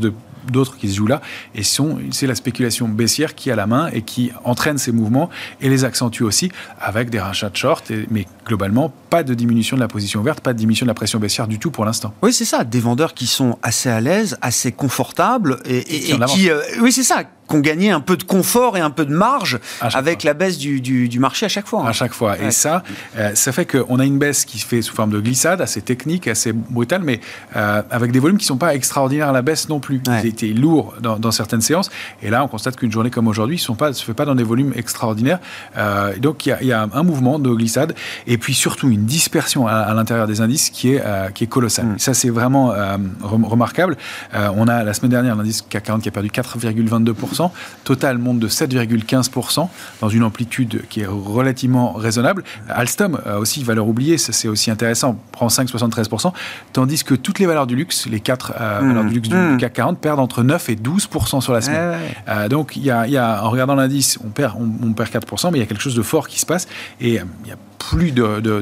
d'autre 0.49 0.77
qui 0.77 0.89
se 0.89 0.95
joue 0.95 1.07
là. 1.07 1.21
Et 1.55 1.63
c'est 1.63 2.27
la 2.27 2.35
spéculation 2.35 2.87
baissière 2.87 3.35
qui 3.35 3.51
a 3.51 3.55
la 3.55 3.67
main 3.67 3.89
et 3.93 4.01
qui 4.01 4.31
entraîne 4.43 4.77
ces 4.77 4.91
mouvements 4.91 5.29
et 5.61 5.69
les 5.69 5.85
accentue 5.85 6.23
aussi 6.23 6.51
avec 6.79 7.09
des 7.09 7.19
rachats 7.19 7.49
de 7.49 7.55
short, 7.55 7.91
mais 8.09 8.25
globalement, 8.45 8.93
pas 9.09 9.23
de 9.23 9.33
diminution 9.33 9.77
de 9.77 9.81
la 9.81 9.87
position 9.87 10.10
ouverte, 10.17 10.41
pas 10.41 10.53
de 10.53 10.57
diminution 10.57 10.85
de 10.85 10.89
la 10.89 10.93
pression 10.93 11.19
baissière 11.19 11.47
du 11.47 11.59
tout 11.59 11.71
pour 11.71 11.85
l'instant. 11.85 12.13
Oui, 12.21 12.33
c'est 12.33 12.45
ça. 12.45 12.63
Des 12.63 12.79
vendeurs 12.79 13.13
qui 13.13 13.27
sont 13.27 13.57
assez 13.63 13.89
à 13.89 14.01
l'aise, 14.01 14.37
assez 14.41 14.71
confortables 14.71 15.59
et, 15.65 15.83
qui, 15.83 16.49
euh, 16.49 16.61
oui, 16.81 16.91
c'est 16.91 17.03
ça, 17.03 17.23
qu'on 17.51 17.59
gagnait 17.59 17.91
un 17.91 17.99
peu 17.99 18.15
de 18.15 18.23
confort 18.23 18.77
et 18.77 18.79
un 18.79 18.89
peu 18.89 19.05
de 19.05 19.13
marge 19.13 19.59
avec 19.81 20.23
la 20.23 20.33
baisse 20.33 20.57
du, 20.57 20.79
du, 20.79 21.19
marché 21.19 21.45
à 21.45 21.49
chaque 21.49 21.67
fois. 21.67 21.81
Hein. 21.81 21.89
À 21.89 21.91
chaque 21.91 22.13
fois. 22.13 22.39
Et 22.39 22.51
ça, 22.51 22.81
euh, 23.17 23.31
ça 23.35 23.51
fait 23.51 23.65
qu'on 23.65 23.99
a 23.99 24.05
une 24.05 24.17
baisse 24.17 24.45
qui 24.45 24.57
se 24.57 24.65
fait 24.65 24.81
sous 24.81 24.95
forme 24.95 25.11
de 25.11 25.19
glissade, 25.19 25.61
assez 25.61 25.81
technique, 25.81 26.27
assez 26.27 26.53
brutale, 26.53 27.01
mais 27.03 27.19
euh, 27.57 27.81
avec 27.91 28.11
des 28.11 28.19
volumes 28.19 28.37
qui 28.37 28.45
ne 28.45 28.47
sont 28.47 28.57
pas 28.57 28.73
extraordinaires 28.73 29.29
à 29.29 29.31
la 29.33 29.41
baisse 29.41 29.67
non 29.67 29.79
plus. 29.79 30.01
Ils 30.23 30.27
étaient 30.27 30.47
lourds 30.47 30.93
dans, 31.01 31.19
dans, 31.19 31.31
certaines 31.31 31.61
séances. 31.61 31.91
Et 32.21 32.29
là, 32.29 32.43
on 32.43 32.47
constate 32.47 32.77
qu'une 32.77 32.91
journée 32.91 33.09
comme 33.09 33.27
aujourd'hui 33.27 33.57
ne 33.57 33.91
se 33.93 34.03
fait 34.03 34.13
pas 34.13 34.25
dans 34.25 34.35
des 34.35 34.43
volumes 34.43 34.71
extraordinaires. 34.75 35.39
Euh, 35.77 36.17
donc, 36.17 36.45
il 36.45 36.57
y, 36.61 36.67
y, 36.67 36.71
a 36.71 36.87
un 36.93 37.03
mouvement 37.03 37.37
de 37.37 37.49
glissade 37.49 37.93
et 38.27 38.37
puis 38.37 38.53
surtout 38.53 38.89
une 38.89 39.05
dispersion 39.05 39.67
à, 39.67 39.93
l'intérieur 39.93 40.27
des 40.27 40.39
indices 40.39 40.69
qui 40.69 40.93
est, 40.93 41.03
qui 41.33 41.43
est 41.43 41.47
colossale. 41.47 41.85
Mm. 41.85 41.99
Ça, 41.99 42.13
c'est 42.13 42.29
vraiment 42.29 42.73
remarquable. 43.21 43.97
on 44.33 44.67
a 44.67 44.83
la 44.83 44.93
semaine 44.93 45.11
dernière 45.11 45.35
l'indice 45.35 45.61
CAC 45.61 45.83
40 45.83 46.01
qui 46.01 46.09
a 46.09 46.11
perdu 46.11 46.29
4,22%. 46.29 47.40
Total 47.83 48.17
monte 48.17 48.39
de 48.39 48.47
7,15% 48.47 49.67
dans 50.01 50.09
une 50.09 50.23
amplitude 50.23 50.83
qui 50.89 51.01
est 51.01 51.07
relativement 51.07 51.93
raisonnable. 51.93 52.43
Alstom 52.69 53.19
euh, 53.25 53.39
aussi, 53.39 53.63
valeur 53.63 53.87
oubliée, 53.87 54.17
c'est 54.17 54.47
aussi 54.47 54.71
intéressant, 54.71 55.17
prend 55.31 55.47
5,73%, 55.47 56.33
tandis 56.73 57.03
que 57.03 57.15
toutes 57.15 57.39
les 57.39 57.45
valeurs 57.45 57.67
du 57.67 57.75
luxe, 57.75 58.07
les 58.07 58.19
quatre 58.19 58.53
euh, 58.59 58.81
mmh. 58.81 58.87
valeurs 58.87 59.03
du 59.05 59.13
luxe 59.13 59.29
du, 59.29 59.35
mmh. 59.35 59.57
CAC 59.57 59.73
40, 59.73 59.99
perdent 59.99 60.19
entre 60.19 60.43
9 60.43 60.69
et 60.69 60.75
12% 60.75 61.41
sur 61.41 61.53
la 61.53 61.61
semaine. 61.61 61.97
Euh, 62.27 62.47
donc, 62.47 62.75
il 62.75 62.83
y, 62.83 62.91
a, 62.91 63.43
en 63.43 63.49
regardant 63.49 63.75
l'indice, 63.75 64.19
on 64.23 64.29
perd, 64.29 64.55
on, 64.59 64.93
perd 64.93 65.09
4%, 65.09 65.51
mais 65.51 65.59
il 65.59 65.61
y 65.61 65.63
a 65.63 65.67
quelque 65.67 65.81
chose 65.81 65.95
de 65.95 66.01
fort 66.01 66.27
qui 66.27 66.39
se 66.39 66.45
passe 66.45 66.67
et 66.99 67.15
il 67.15 67.47
y 67.47 67.51
a 67.51 67.55
plus 67.81 68.11
de, 68.11 68.39
de, 68.39 68.61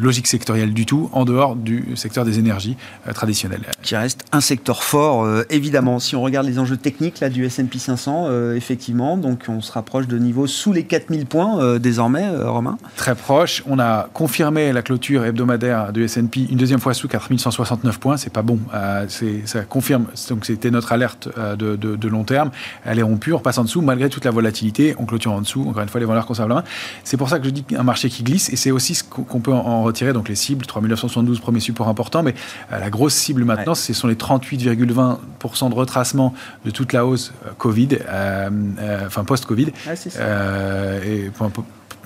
logique 0.00 0.26
sectorielle 0.26 0.72
du 0.72 0.86
tout 0.86 1.10
en 1.12 1.24
dehors 1.24 1.56
du 1.56 1.94
secteur 1.94 2.24
des 2.24 2.38
énergies 2.38 2.76
euh, 3.06 3.12
traditionnelles. 3.12 3.62
Qui 3.82 3.96
reste 3.96 4.24
un 4.32 4.40
secteur 4.40 4.82
fort, 4.82 5.24
euh, 5.24 5.42
évidemment. 5.50 5.98
Si 5.98 6.16
on 6.16 6.22
regarde 6.22 6.46
les 6.46 6.58
enjeux 6.58 6.78
techniques 6.78 7.20
là, 7.20 7.28
du 7.28 7.44
S&P 7.44 7.78
500, 7.78 8.26
euh, 8.28 8.54
effectivement, 8.54 9.16
donc 9.16 9.44
on 9.48 9.60
se 9.60 9.70
rapproche 9.70 10.06
de 10.06 10.18
niveaux 10.18 10.46
sous 10.46 10.72
les 10.72 10.84
4000 10.84 11.26
points 11.26 11.78
désormais, 11.78 12.28
Romain 12.44 12.78
Très 12.96 13.14
proche. 13.14 13.62
On 13.66 13.78
a 13.78 14.08
confirmé 14.14 14.72
la 14.72 14.82
clôture 14.82 15.24
hebdomadaire 15.24 15.92
du 15.92 16.04
S&P 16.04 16.48
une 16.50 16.56
deuxième 16.56 16.80
fois 16.80 16.94
sous 16.94 17.08
4169 17.08 17.98
points. 18.00 18.16
C'est 18.16 18.32
pas 18.32 18.42
bon. 18.42 18.58
ça 19.44 19.60
confirme. 19.68 20.06
Donc 20.30 20.46
c'était 20.46 20.70
notre 20.70 20.92
alerte 20.92 21.28
de, 21.58 22.08
long 22.08 22.24
terme. 22.24 22.50
Elle 22.84 22.98
est 22.98 23.02
rompue. 23.02 23.32
On 23.32 23.38
repasse 23.38 23.58
en 23.58 23.64
dessous 23.64 23.82
malgré 23.82 24.08
toute 24.08 24.24
la 24.24 24.30
volatilité. 24.30 24.94
On 24.98 25.04
clôture 25.04 25.32
en 25.32 25.42
dessous. 25.42 25.66
Encore 25.68 25.82
une 25.82 25.88
fois, 25.88 26.00
les 26.00 26.06
la 26.06 26.46
main. 26.46 26.64
C'est 27.04 27.16
pour 27.16 27.28
ça 27.28 27.38
que 27.38 27.44
je 27.44 27.50
dis 27.50 27.64
un 27.76 27.82
marché 27.82 28.08
qui 28.08 28.22
glisse, 28.22 28.52
et 28.52 28.56
c'est 28.56 28.70
aussi 28.70 28.94
ce 28.94 29.04
qu'on 29.04 29.40
peut 29.40 29.52
en 29.52 29.82
retirer. 29.82 30.12
Donc 30.12 30.28
les 30.28 30.34
cibles, 30.34 30.66
3972, 30.66 31.40
premier 31.40 31.60
support 31.60 31.88
important, 31.88 32.22
mais 32.22 32.34
euh, 32.72 32.78
la 32.78 32.90
grosse 32.90 33.14
cible 33.14 33.44
maintenant, 33.44 33.74
ce 33.74 33.92
sont 33.92 34.08
les 34.08 34.14
38,20% 34.14 35.70
de 35.70 35.74
retracement 35.74 36.34
de 36.64 36.70
toute 36.70 36.92
la 36.92 37.06
hausse 37.06 37.32
euh, 37.46 37.50
Covid, 37.58 37.98
euh, 38.08 38.50
enfin 39.06 39.24
post-Covid. 39.24 39.72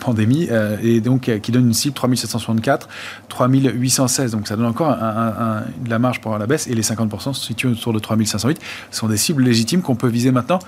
Pandémie, 0.07 0.49
et 0.83 1.01
donc 1.01 1.31
qui 1.43 1.53
donne 1.53 1.67
une 1.67 1.75
cible 1.75 1.95
3764, 1.95 2.89
3816. 3.29 4.31
Donc 4.33 4.47
ça 4.47 4.57
donne 4.57 4.67
encore 4.67 4.97
de 4.97 5.91
la 5.91 5.99
marge 5.99 6.21
pour 6.21 6.31
avoir 6.31 6.39
la 6.39 6.47
baisse, 6.47 6.69
et 6.69 6.75
les 6.75 6.83
50% 6.83 7.35
se 7.35 7.45
situent 7.45 7.67
autour 7.67 7.93
de 7.93 7.99
3508. 7.99 8.61
Ce 8.91 8.99
sont 9.01 9.09
des 9.09 9.17
cibles 9.17 9.43
légitimes 9.43 9.83
qu'on 9.83 9.97
peut 9.97 10.09
viser 10.09 10.31
maintenant. 10.31 10.59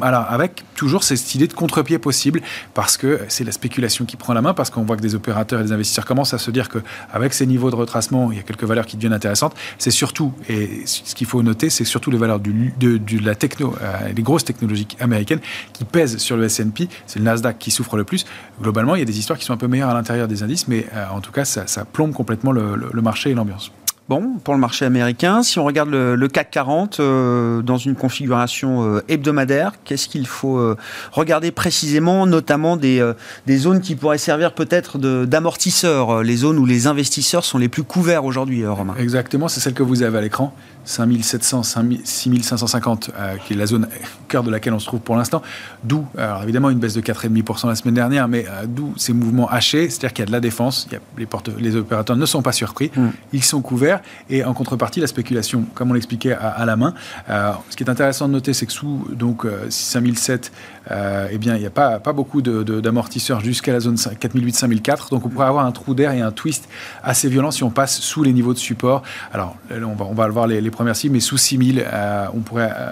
Alors, 0.00 0.26
avec 0.28 0.62
toujours 0.74 1.04
cette 1.04 1.34
idée 1.34 1.46
de 1.46 1.52
contre-pied 1.52 1.98
possible, 1.98 2.42
parce 2.74 2.96
que 2.96 3.20
c'est 3.28 3.44
la 3.44 3.52
spéculation 3.52 4.04
qui 4.04 4.16
prend 4.16 4.32
la 4.34 4.42
main, 4.42 4.54
parce 4.54 4.70
qu'on 4.70 4.82
voit 4.82 4.96
que 4.96 5.02
des 5.02 5.14
opérateurs 5.14 5.60
et 5.60 5.64
des 5.64 5.72
investisseurs 5.72 6.04
commencent 6.04 6.34
à 6.34 6.38
se 6.38 6.50
dire 6.50 6.68
qu'avec 6.68 7.34
ces 7.34 7.46
niveaux 7.46 7.70
de 7.70 7.76
retracement, 7.76 8.30
il 8.30 8.36
y 8.36 8.40
a 8.40 8.42
quelques 8.42 8.64
valeurs 8.64 8.86
qui 8.86 8.96
deviennent 8.96 9.12
intéressantes. 9.12 9.54
C'est 9.78 9.90
surtout, 9.90 10.32
et 10.48 10.82
ce 10.86 11.14
qu'il 11.14 11.26
faut 11.26 11.42
noter, 11.42 11.70
c'est 11.70 11.84
surtout 11.84 12.10
les 12.10 12.18
valeurs 12.18 12.40
du, 12.40 12.72
de, 12.78 13.00
la 13.24 13.34
techno, 13.34 13.74
euh, 13.80 14.12
les 14.14 14.22
grosses 14.22 14.44
technologies 14.44 14.88
américaines 15.00 15.40
qui 15.72 15.84
pèsent 15.84 16.18
sur 16.18 16.36
le 16.36 16.44
S&P. 16.44 16.88
C'est 17.06 17.18
le 17.18 17.24
Nasdaq 17.24 17.58
qui 17.58 17.70
souffre 17.70 17.96
le 17.96 18.04
plus. 18.04 18.24
Globalement, 18.60 18.94
il 18.94 19.00
y 19.00 19.02
a 19.02 19.06
des 19.06 19.18
histoires 19.18 19.38
qui 19.38 19.44
sont 19.44 19.52
un 19.52 19.58
peu 19.58 19.68
meilleures 19.68 19.90
à 19.90 19.94
l'intérieur 19.94 20.28
des 20.28 20.42
indices, 20.42 20.68
mais 20.68 20.86
euh, 20.94 21.04
en 21.12 21.20
tout 21.20 21.32
cas, 21.32 21.44
ça, 21.44 21.84
plombe 21.84 22.12
complètement 22.12 22.52
le 22.52 23.02
marché 23.02 23.30
et 23.30 23.34
l'ambiance. 23.34 23.72
Bon, 24.06 24.34
pour 24.44 24.52
le 24.52 24.60
marché 24.60 24.84
américain, 24.84 25.42
si 25.42 25.58
on 25.58 25.64
regarde 25.64 25.88
le, 25.88 26.28
CAC 26.28 26.50
40 26.50 27.00
euh, 27.00 27.62
dans 27.62 27.78
une 27.78 27.94
configuration 27.94 28.96
euh, 28.96 29.00
hebdomadaire, 29.08 29.72
qu'est-ce 29.82 30.08
qu'il 30.08 30.26
faut 30.26 30.58
euh, 30.58 30.76
regarder 31.12 31.50
précisément, 31.52 32.26
notamment 32.26 32.76
des, 32.76 33.02
des 33.46 33.56
zones 33.56 33.80
qui 33.80 33.94
pourraient 33.94 34.18
servir 34.18 34.52
peut-être 34.52 34.98
d'amortisseurs, 34.98 36.22
les 36.22 36.36
zones 36.36 36.58
où 36.58 36.66
les 36.66 36.86
investisseurs 36.86 37.46
sont 37.46 37.56
les 37.56 37.70
plus 37.70 37.82
couverts 37.82 38.26
aujourd'hui, 38.26 38.66
Romain? 38.66 38.94
Exactement, 38.98 39.48
c'est 39.48 39.60
celle 39.60 39.72
que 39.72 39.82
vous 39.82 40.02
avez 40.02 40.18
à 40.18 40.20
l'écran. 40.20 40.54
5700, 40.84 41.62
6550, 42.04 43.10
euh, 43.16 43.36
qui 43.36 43.54
est 43.54 43.56
la 43.56 43.66
zone 43.66 43.88
cœur 44.28 44.42
de 44.42 44.50
laquelle 44.50 44.72
on 44.72 44.78
se 44.78 44.86
trouve 44.86 45.00
pour 45.00 45.16
l'instant. 45.16 45.42
D'où, 45.82 46.06
alors 46.16 46.42
évidemment, 46.42 46.70
une 46.70 46.78
baisse 46.78 46.94
de 46.94 47.00
4,5% 47.00 47.68
la 47.68 47.74
semaine 47.74 47.94
dernière, 47.94 48.28
mais 48.28 48.46
euh, 48.48 48.66
d'où 48.66 48.92
ces 48.96 49.12
mouvements 49.12 49.48
hachés, 49.48 49.88
c'est-à-dire 49.88 50.12
qu'il 50.12 50.22
y 50.22 50.24
a 50.24 50.26
de 50.26 50.32
la 50.32 50.40
défense, 50.40 50.86
il 50.88 50.94
y 50.94 50.96
a 50.96 51.00
les, 51.18 51.26
porte 51.26 51.50
les 51.58 51.76
opérateurs 51.76 52.16
ne 52.16 52.26
sont 52.26 52.42
pas 52.42 52.52
surpris, 52.52 52.90
mm. 52.94 53.08
ils 53.32 53.44
sont 53.44 53.62
couverts, 53.62 54.00
et 54.30 54.44
en 54.44 54.54
contrepartie, 54.54 55.00
la 55.00 55.06
spéculation, 55.06 55.64
comme 55.74 55.90
on 55.90 55.94
l'expliquait, 55.94 56.32
à, 56.32 56.64
la 56.64 56.76
main. 56.76 56.94
Euh, 57.30 57.52
ce 57.70 57.76
qui 57.76 57.84
est 57.84 57.90
intéressant 57.90 58.28
de 58.28 58.32
noter, 58.32 58.52
c'est 58.52 58.66
que 58.66 58.72
sous 58.72 59.06
donc 59.12 59.46
5007, 60.88 61.28
eh 61.32 61.38
bien, 61.38 61.56
il 61.56 61.60
n'y 61.60 61.66
a 61.66 61.70
pas, 61.70 61.98
beaucoup 62.12 62.42
d'amortisseurs 62.42 63.40
jusqu'à 63.40 63.72
la 63.72 63.80
zone 63.80 63.96
4008-5004, 63.96 65.10
donc 65.10 65.26
on 65.26 65.28
pourrait 65.28 65.46
avoir 65.46 65.66
un 65.66 65.72
trou 65.72 65.94
d'air 65.94 66.12
et 66.12 66.20
un 66.20 66.30
twist 66.30 66.68
assez 67.02 67.28
violent 67.28 67.50
si 67.50 67.64
on 67.64 67.70
passe 67.70 68.00
sous 68.00 68.22
les 68.22 68.32
niveaux 68.32 68.54
de 68.54 68.58
support. 68.58 69.02
Alors, 69.32 69.56
on 69.70 69.94
va, 69.94 70.04
on 70.04 70.30
voir 70.30 70.46
les, 70.46 70.60
les 70.60 70.70
première 70.70 70.96
cible, 70.96 71.14
mais 71.14 71.20
sous 71.20 71.38
6000, 71.38 71.84
euh, 71.86 72.26
on 72.34 72.40
pourrait. 72.40 72.72
Euh, 72.76 72.90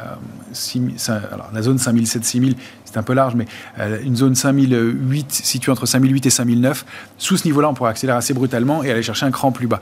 alors, 1.31 1.51
la 1.53 1.63
zone 1.63 1.77
5007-6000, 1.77 2.55
c'est 2.85 2.99
un 2.99 3.03
peu 3.03 3.15
large, 3.15 3.35
mais 3.35 3.47
euh, 3.79 3.99
une 4.05 4.17
zone 4.17 4.35
5008 4.35 5.33
située 5.33 5.73
entre 5.73 5.87
5008 5.87 6.27
et 6.27 6.31
5009, 6.31 6.85
sous 7.17 7.37
ce 7.37 7.45
niveau-là, 7.45 7.71
on 7.71 7.75
pourrait 7.75 7.91
accélérer 7.91 8.19
assez 8.19 8.35
brutalement 8.35 8.83
et 8.83 8.91
aller 8.91 9.03
chercher 9.03 9.27
un 9.27 9.31
cran 9.31 9.53
plus 9.53 9.67
bas 9.67 9.81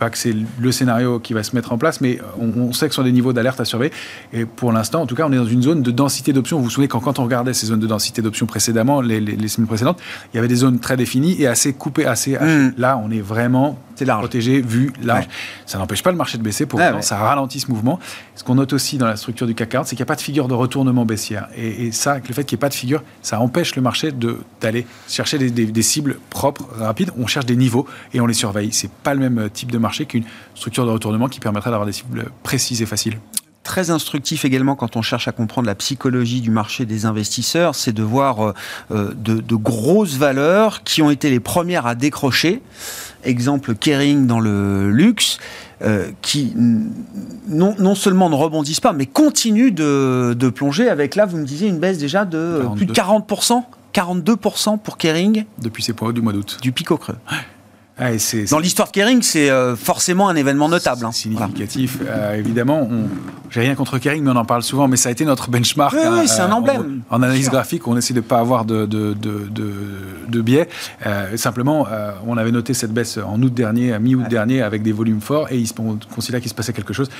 pas 0.00 0.10
que 0.10 0.18
c'est 0.18 0.34
le 0.58 0.72
scénario 0.72 1.20
qui 1.20 1.34
va 1.34 1.42
se 1.44 1.54
mettre 1.54 1.72
en 1.72 1.78
place, 1.78 2.00
mais 2.00 2.18
on, 2.40 2.72
sait 2.72 2.88
que 2.88 2.94
ce 2.94 2.96
sont 2.96 3.04
des 3.04 3.12
niveaux 3.12 3.34
d'alerte 3.34 3.60
à 3.60 3.66
surveiller. 3.66 3.92
Et 4.32 4.46
pour 4.46 4.72
l'instant, 4.72 5.02
en 5.02 5.06
tout 5.06 5.14
cas, 5.14 5.26
on 5.28 5.32
est 5.32 5.36
dans 5.36 5.44
une 5.44 5.62
zone 5.62 5.82
de 5.82 5.90
densité 5.90 6.32
d'options. 6.32 6.56
Vous 6.56 6.64
vous 6.64 6.70
souvenez 6.70 6.88
quand, 6.88 7.00
quand 7.00 7.18
on 7.18 7.24
regardait 7.24 7.52
ces 7.52 7.66
zones 7.66 7.80
de 7.80 7.86
densité 7.86 8.22
d'options 8.22 8.46
précédemment, 8.46 9.02
les, 9.02 9.20
semaines 9.48 9.68
précédentes, 9.68 10.00
il 10.32 10.36
y 10.36 10.38
avait 10.38 10.48
des 10.48 10.56
zones 10.56 10.80
très 10.80 10.96
définies 10.96 11.36
et 11.40 11.46
assez 11.46 11.74
coupées, 11.74 12.06
assez 12.06 12.36
hmm. 12.36 12.72
Là, 12.78 13.00
on 13.04 13.10
est 13.10 13.20
vraiment 13.20 13.78
protégé, 14.06 14.60
vu, 14.60 14.92
large. 15.02 15.28
Ça 15.66 15.78
n'empêche 15.78 16.02
pas 16.02 16.10
le 16.10 16.16
marché 16.16 16.38
de 16.38 16.42
baisser, 16.42 16.66
pour 16.66 16.80
autant, 16.80 17.02
ça 17.02 17.18
ralentit 17.18 17.60
ce 17.60 17.70
mouvement. 17.70 17.98
Ce 18.34 18.44
qu'on 18.44 18.54
note 18.54 18.72
aussi 18.72 18.98
dans 18.98 19.06
la 19.06 19.16
structure 19.16 19.46
du 19.46 19.54
CAC 19.54 19.68
40, 19.68 19.86
c'est 19.86 19.96
qu'il 19.96 20.02
n'y 20.02 20.06
a 20.06 20.12
pas 20.12 20.16
de 20.16 20.20
figure 20.20 20.48
de 20.48 20.54
retournement 20.54 21.04
baissière. 21.04 21.48
Et, 21.56 21.92
ça, 21.92 22.16
le 22.16 22.34
fait 22.34 22.44
qu'il 22.44 22.56
n'y 22.56 22.60
ait 22.60 22.66
pas 22.66 22.68
de 22.68 22.74
figure, 22.74 23.02
ça 23.22 23.40
empêche 23.40 23.76
le 23.76 23.82
marché 23.82 24.12
d'aller 24.60 24.86
chercher 25.08 25.38
des, 25.38 25.50
des, 25.50 25.82
cibles 25.82 26.18
propres, 26.30 26.66
rapides. 26.78 27.10
On 27.18 27.26
cherche 27.26 27.46
des 27.46 27.56
niveaux 27.56 27.86
et 28.14 28.20
on 28.20 28.26
les 28.26 28.34
surveille. 28.34 28.72
C'est 28.72 28.90
pas 28.90 29.14
le 29.14 29.20
même 29.20 29.50
type 29.50 29.70
de 29.70 29.78
marché 29.78 29.89
qu'une 30.06 30.24
structure 30.54 30.86
de 30.86 30.90
retournement 30.90 31.28
qui 31.28 31.40
permettrait 31.40 31.70
d'avoir 31.70 31.86
des 31.86 31.92
cibles 31.92 32.26
précises 32.42 32.82
et 32.82 32.86
faciles 32.86 33.18
très 33.62 33.90
instructif 33.90 34.44
également 34.44 34.74
quand 34.74 34.96
on 34.96 35.02
cherche 35.02 35.28
à 35.28 35.32
comprendre 35.32 35.66
la 35.66 35.74
psychologie 35.74 36.40
du 36.40 36.50
marché 36.50 36.86
des 36.86 37.06
investisseurs, 37.06 37.74
c'est 37.74 37.92
de 37.92 38.02
voir 38.02 38.44
euh, 38.44 38.54
euh, 38.90 39.12
de, 39.14 39.54
grosses 39.54 40.16
valeurs 40.16 40.82
qui 40.82 41.02
ont 41.02 41.10
été 41.10 41.30
les 41.30 41.40
premières 41.40 41.86
à 41.86 41.94
décrocher. 41.94 42.62
Exemple 43.24 43.74
Kering 43.74 44.26
dans 44.26 44.40
le 44.40 44.90
luxe. 44.90 45.38
Euh, 45.82 46.10
qui 46.20 46.52
non, 46.56 47.74
non, 47.78 47.94
seulement 47.94 48.28
ne 48.28 48.34
rebondissent 48.34 48.80
pas, 48.80 48.92
mais 48.92 49.06
continuent 49.06 49.72
de, 49.72 50.36
de, 50.38 50.50
plonger 50.50 50.90
avec 50.90 51.14
là, 51.14 51.24
vous 51.24 51.38
me 51.38 51.46
disiez, 51.46 51.68
une 51.68 51.78
baisse 51.78 51.96
déjà 51.96 52.26
de 52.26 52.64
plus 52.76 52.84
de 52.84 52.92
40%, 52.92 53.62
42% 53.94 54.78
pour 54.78 54.98
Kering. 54.98 55.46
Depuis 55.62 55.82
ses 55.82 55.94
poids 55.94 56.12
du 56.12 56.20
mois 56.20 56.34
d'août. 56.34 56.58
Du 56.60 56.72
pic 56.72 56.90
au 56.90 56.98
creux. 56.98 57.16
Dans 58.50 58.58
l'histoire 58.58 58.88
de 58.88 58.92
Kering, 58.92 59.20
c'est 59.20 59.50
euh, 59.50 59.76
forcément 59.76 60.28
un 60.30 60.36
événement 60.36 60.70
notable. 60.70 61.04
Hein. 61.04 61.12
Significatif, 61.12 61.98
euh, 62.02 62.34
évidemment. 62.34 62.88
J'ai 63.50 63.60
rien 63.60 63.74
contre 63.74 63.98
Kering, 63.98 64.22
mais 64.24 64.30
on 64.30 64.36
en 64.36 64.44
parle 64.46 64.62
souvent. 64.62 64.88
Mais 64.88 64.96
ça 64.96 65.10
a 65.10 65.12
été 65.12 65.26
notre 65.26 65.50
benchmark. 65.50 65.94
Oui, 65.94 66.00
hein, 66.02 66.26
c'est 66.26 66.40
un 66.40 66.50
euh, 66.50 66.54
emblème. 66.54 67.02
En, 67.10 67.22
analyse 67.22 67.50
graphique, 67.50 67.86
on 67.86 67.96
essaie 67.96 68.14
de 68.14 68.20
ne 68.20 68.24
pas 68.24 68.38
avoir 68.38 68.64
de, 68.64 68.86
de, 68.86 69.12
de, 69.12 69.50
de 70.28 70.40
biais. 70.40 70.68
simplement, 71.36 71.86
on 72.26 72.36
avait 72.36 72.52
noté 72.52 72.72
cette 72.72 72.92
baisse 72.92 73.18
en 73.18 73.40
août 73.42 73.52
dernier, 73.52 73.92
à 73.92 73.98
mi-août 73.98 74.28
dernier, 74.28 74.62
avec 74.62 74.82
des 74.82 74.92
volumes 74.92 75.20
forts, 75.20 75.48
et 75.50 75.62
on 75.78 75.98
considérait 76.14 76.40
qu'il 76.40 76.50
se 76.50 76.54
passait 76.54 76.72
quelque 76.72 76.94
chose. 76.94 77.10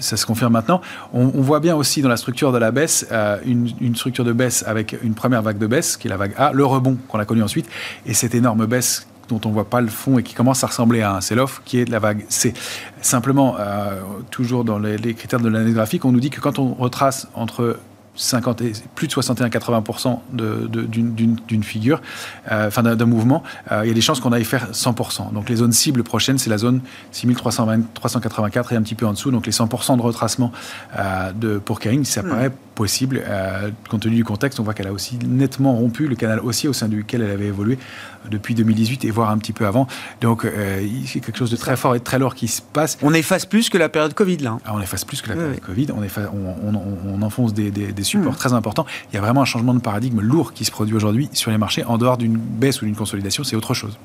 ça 0.00 0.16
se 0.16 0.26
confirme 0.26 0.52
maintenant. 0.52 0.80
On, 1.12 1.42
voit 1.42 1.60
bien 1.60 1.74
aussi 1.74 2.02
dans 2.02 2.08
la 2.08 2.16
structure 2.16 2.52
de 2.52 2.58
la 2.58 2.70
baisse 2.70 3.06
une, 3.46 3.70
une, 3.80 3.96
structure 3.96 4.24
de 4.24 4.32
baisse 4.32 4.64
avec 4.66 4.96
une 5.02 5.14
première 5.14 5.42
vague 5.42 5.58
de 5.58 5.66
baisse, 5.66 5.96
qui 5.96 6.08
est 6.08 6.10
la 6.10 6.16
vague 6.16 6.34
A, 6.36 6.52
le 6.52 6.64
rebond 6.64 6.98
qu'on 7.08 7.18
a 7.18 7.24
connu 7.24 7.42
ensuite, 7.42 7.66
et 8.06 8.14
cette 8.14 8.34
énorme 8.34 8.66
baisse 8.66 9.06
dont 9.28 9.40
on 9.44 9.48
ne 9.48 9.54
voit 9.54 9.68
pas 9.68 9.80
le 9.80 9.88
fond 9.88 10.18
et 10.18 10.22
qui 10.22 10.34
commence 10.34 10.64
à 10.64 10.66
ressembler 10.66 11.02
à 11.02 11.14
un 11.14 11.20
sell-off, 11.20 11.62
qui 11.64 11.78
est 11.78 11.84
de 11.84 11.90
la 11.90 11.98
vague 11.98 12.24
C. 12.28 12.54
Simplement, 13.00 13.56
euh, 13.58 14.00
toujours 14.30 14.64
dans 14.64 14.78
les, 14.78 15.14
critères 15.14 15.40
de 15.40 15.48
l'année 15.48 15.72
graphique, 15.72 16.04
on 16.04 16.12
nous 16.12 16.20
dit 16.20 16.30
que 16.30 16.40
quand 16.40 16.58
on 16.58 16.74
retrace 16.74 17.28
entre 17.34 17.78
50 18.14 18.60
et, 18.60 18.72
plus 18.94 19.08
de 19.08 19.12
61-80% 19.12 20.18
d'une 20.32 21.64
figure, 21.64 22.02
euh, 22.50 22.68
enfin 22.68 22.82
d'un 22.82 23.06
mouvement, 23.06 23.42
euh, 23.70 23.80
il 23.84 23.88
y 23.88 23.90
a 23.90 23.94
des 23.94 24.02
chances 24.02 24.20
qu'on 24.20 24.32
aille 24.32 24.44
faire 24.44 24.72
100%. 24.72 25.32
Donc 25.32 25.48
les 25.48 25.56
zones 25.56 25.72
cibles 25.72 26.02
prochaines, 26.02 26.38
c'est 26.38 26.50
la 26.50 26.58
zone 26.58 26.80
6384 27.12 28.72
et 28.72 28.76
un 28.76 28.82
petit 28.82 28.94
peu 28.94 29.06
en 29.06 29.12
dessous. 29.12 29.30
Donc 29.30 29.46
les 29.46 29.52
100% 29.52 29.96
de 29.96 30.02
retracement 30.02 30.52
de, 31.34 31.58
pour 31.58 31.80
Kering, 31.80 32.04
ça 32.04 32.22
hmm. 32.22 32.28
paraît 32.28 32.52
possible. 32.74 33.22
compte 33.88 34.02
tenu 34.02 34.16
du 34.16 34.24
contexte, 34.24 34.60
on 34.60 34.62
voit 34.62 34.74
qu'elle 34.74 34.86
a 34.86 34.92
aussi 34.92 35.18
nettement 35.18 35.74
rompu 35.74 36.08
le 36.08 36.16
canal 36.16 36.40
haussier 36.40 36.68
au 36.68 36.72
sein 36.72 36.88
duquel 36.88 37.22
elle 37.22 37.30
avait 37.30 37.46
évolué 37.46 37.78
depuis 38.30 38.54
2018 38.54 39.04
et 39.04 39.10
voire 39.10 39.30
un 39.30 39.38
petit 39.38 39.52
peu 39.52 39.66
avant. 39.66 39.86
Donc 40.20 40.44
euh, 40.44 40.80
y 40.82 41.18
a 41.18 41.20
quelque 41.20 41.36
chose 41.36 41.50
de 41.50 41.56
très 41.56 41.76
fort 41.76 41.94
et 41.94 41.98
de 41.98 42.04
très 42.04 42.18
lourd 42.18 42.34
qui 42.34 42.48
se 42.48 42.62
passe. 42.62 42.98
On 43.02 43.14
efface 43.14 43.46
plus 43.46 43.68
que 43.68 43.78
la 43.78 43.88
période 43.88 44.14
Covid 44.14 44.38
là. 44.38 44.58
Ah, 44.64 44.72
on 44.74 44.80
efface 44.80 45.04
plus 45.04 45.22
que 45.22 45.30
la 45.30 45.36
période 45.36 45.60
Covid. 45.60 45.86
On, 45.92 46.02
on, 47.14 47.22
enfonce 47.22 47.54
des, 47.54 47.72
supports 48.02 48.32
hmm. 48.32 48.36
très 48.36 48.52
importants. 48.52 48.86
Il 49.10 49.14
y 49.14 49.18
a 49.18 49.20
vraiment 49.20 49.42
un 49.42 49.46
changement 49.46 49.74
de 49.74 49.80
paradigme 49.80 50.20
lourd 50.20 50.52
qui 50.52 50.64
se 50.64 50.70
produit 50.70 50.94
aujourd'hui 50.94 51.28
sur 51.32 51.50
les 51.50 51.58
marchés 51.58 51.84
en 51.84 51.98
dehors 51.98 52.16
d'une 52.16 52.36
baisse 52.36 52.82
ou 52.82 52.84
d'une 52.84 52.96
consolidation. 52.96 53.44
C'est 53.44 53.56
autre 53.56 53.74
chose. 53.74 53.96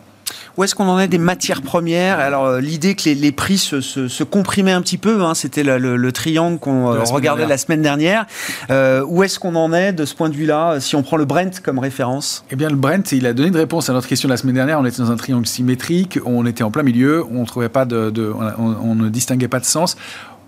Où 0.58 0.64
est-ce 0.64 0.74
qu'on 0.74 0.88
en 0.88 1.00
est 1.00 1.08
des 1.08 1.18
matières 1.18 1.62
premières? 1.62 2.20
Alors, 2.20 2.46
euh, 2.46 2.60
l'idée 2.60 2.96
que 2.96 3.10
les, 3.10 3.32
prix 3.32 3.58
se, 3.58 4.24
comprimaient 4.24 4.72
un 4.72 4.82
petit 4.82 4.98
peu, 4.98 5.24
hein, 5.24 5.36
c'était 5.36 5.64
le, 5.64 6.12
triangle 6.12 6.58
qu'on 6.60 6.94
euh, 6.94 7.04
regardait 7.04 7.46
la 7.46 7.58
semaine 7.58 7.82
dernière. 7.82 8.26
Euh, 8.72 9.04
où 9.08 9.24
est-ce 9.24 9.40
qu'on 9.40 9.56
en 9.56 9.72
est 9.74 9.94
de 9.94 10.06
ce 10.06 10.16
point 10.16 10.30
de 10.30 10.36
vue-là, 10.36 10.80
si 10.80 10.96
on 10.96 11.04
prend 11.04 11.18
le 11.18 11.26
Brent 11.26 11.62
comme 11.64 11.80
référence? 11.80 12.44
Eh 12.50 12.56
bien, 12.56 12.70
le 12.70 12.76
Brent, 12.76 13.12
il 13.12 13.26
a 13.28 13.34
donné 13.34 13.50
une 13.50 13.56
réponse 13.56 13.90
à 13.90 13.94
notre 13.94 14.08
question 14.08 14.28
la 14.30 14.38
semaine 14.38 14.56
dernière. 14.56 14.80
On 14.80 14.86
était 14.86 15.02
dans 15.02 15.12
un 15.12 15.18
triangle 15.18 15.46
symétrique, 15.46 16.20
on 16.26 16.46
était 16.46 16.64
en 16.64 16.72
plein 16.72 16.84
milieu, 16.84 17.24
on, 17.32 17.46
trouvait 17.46 17.70
pas 17.70 17.86
de, 17.86 18.34
on 18.58 18.96
ne 18.96 19.10
distinguait 19.10 19.48
pas 19.48 19.60
de 19.60 19.66
sens 19.66 19.96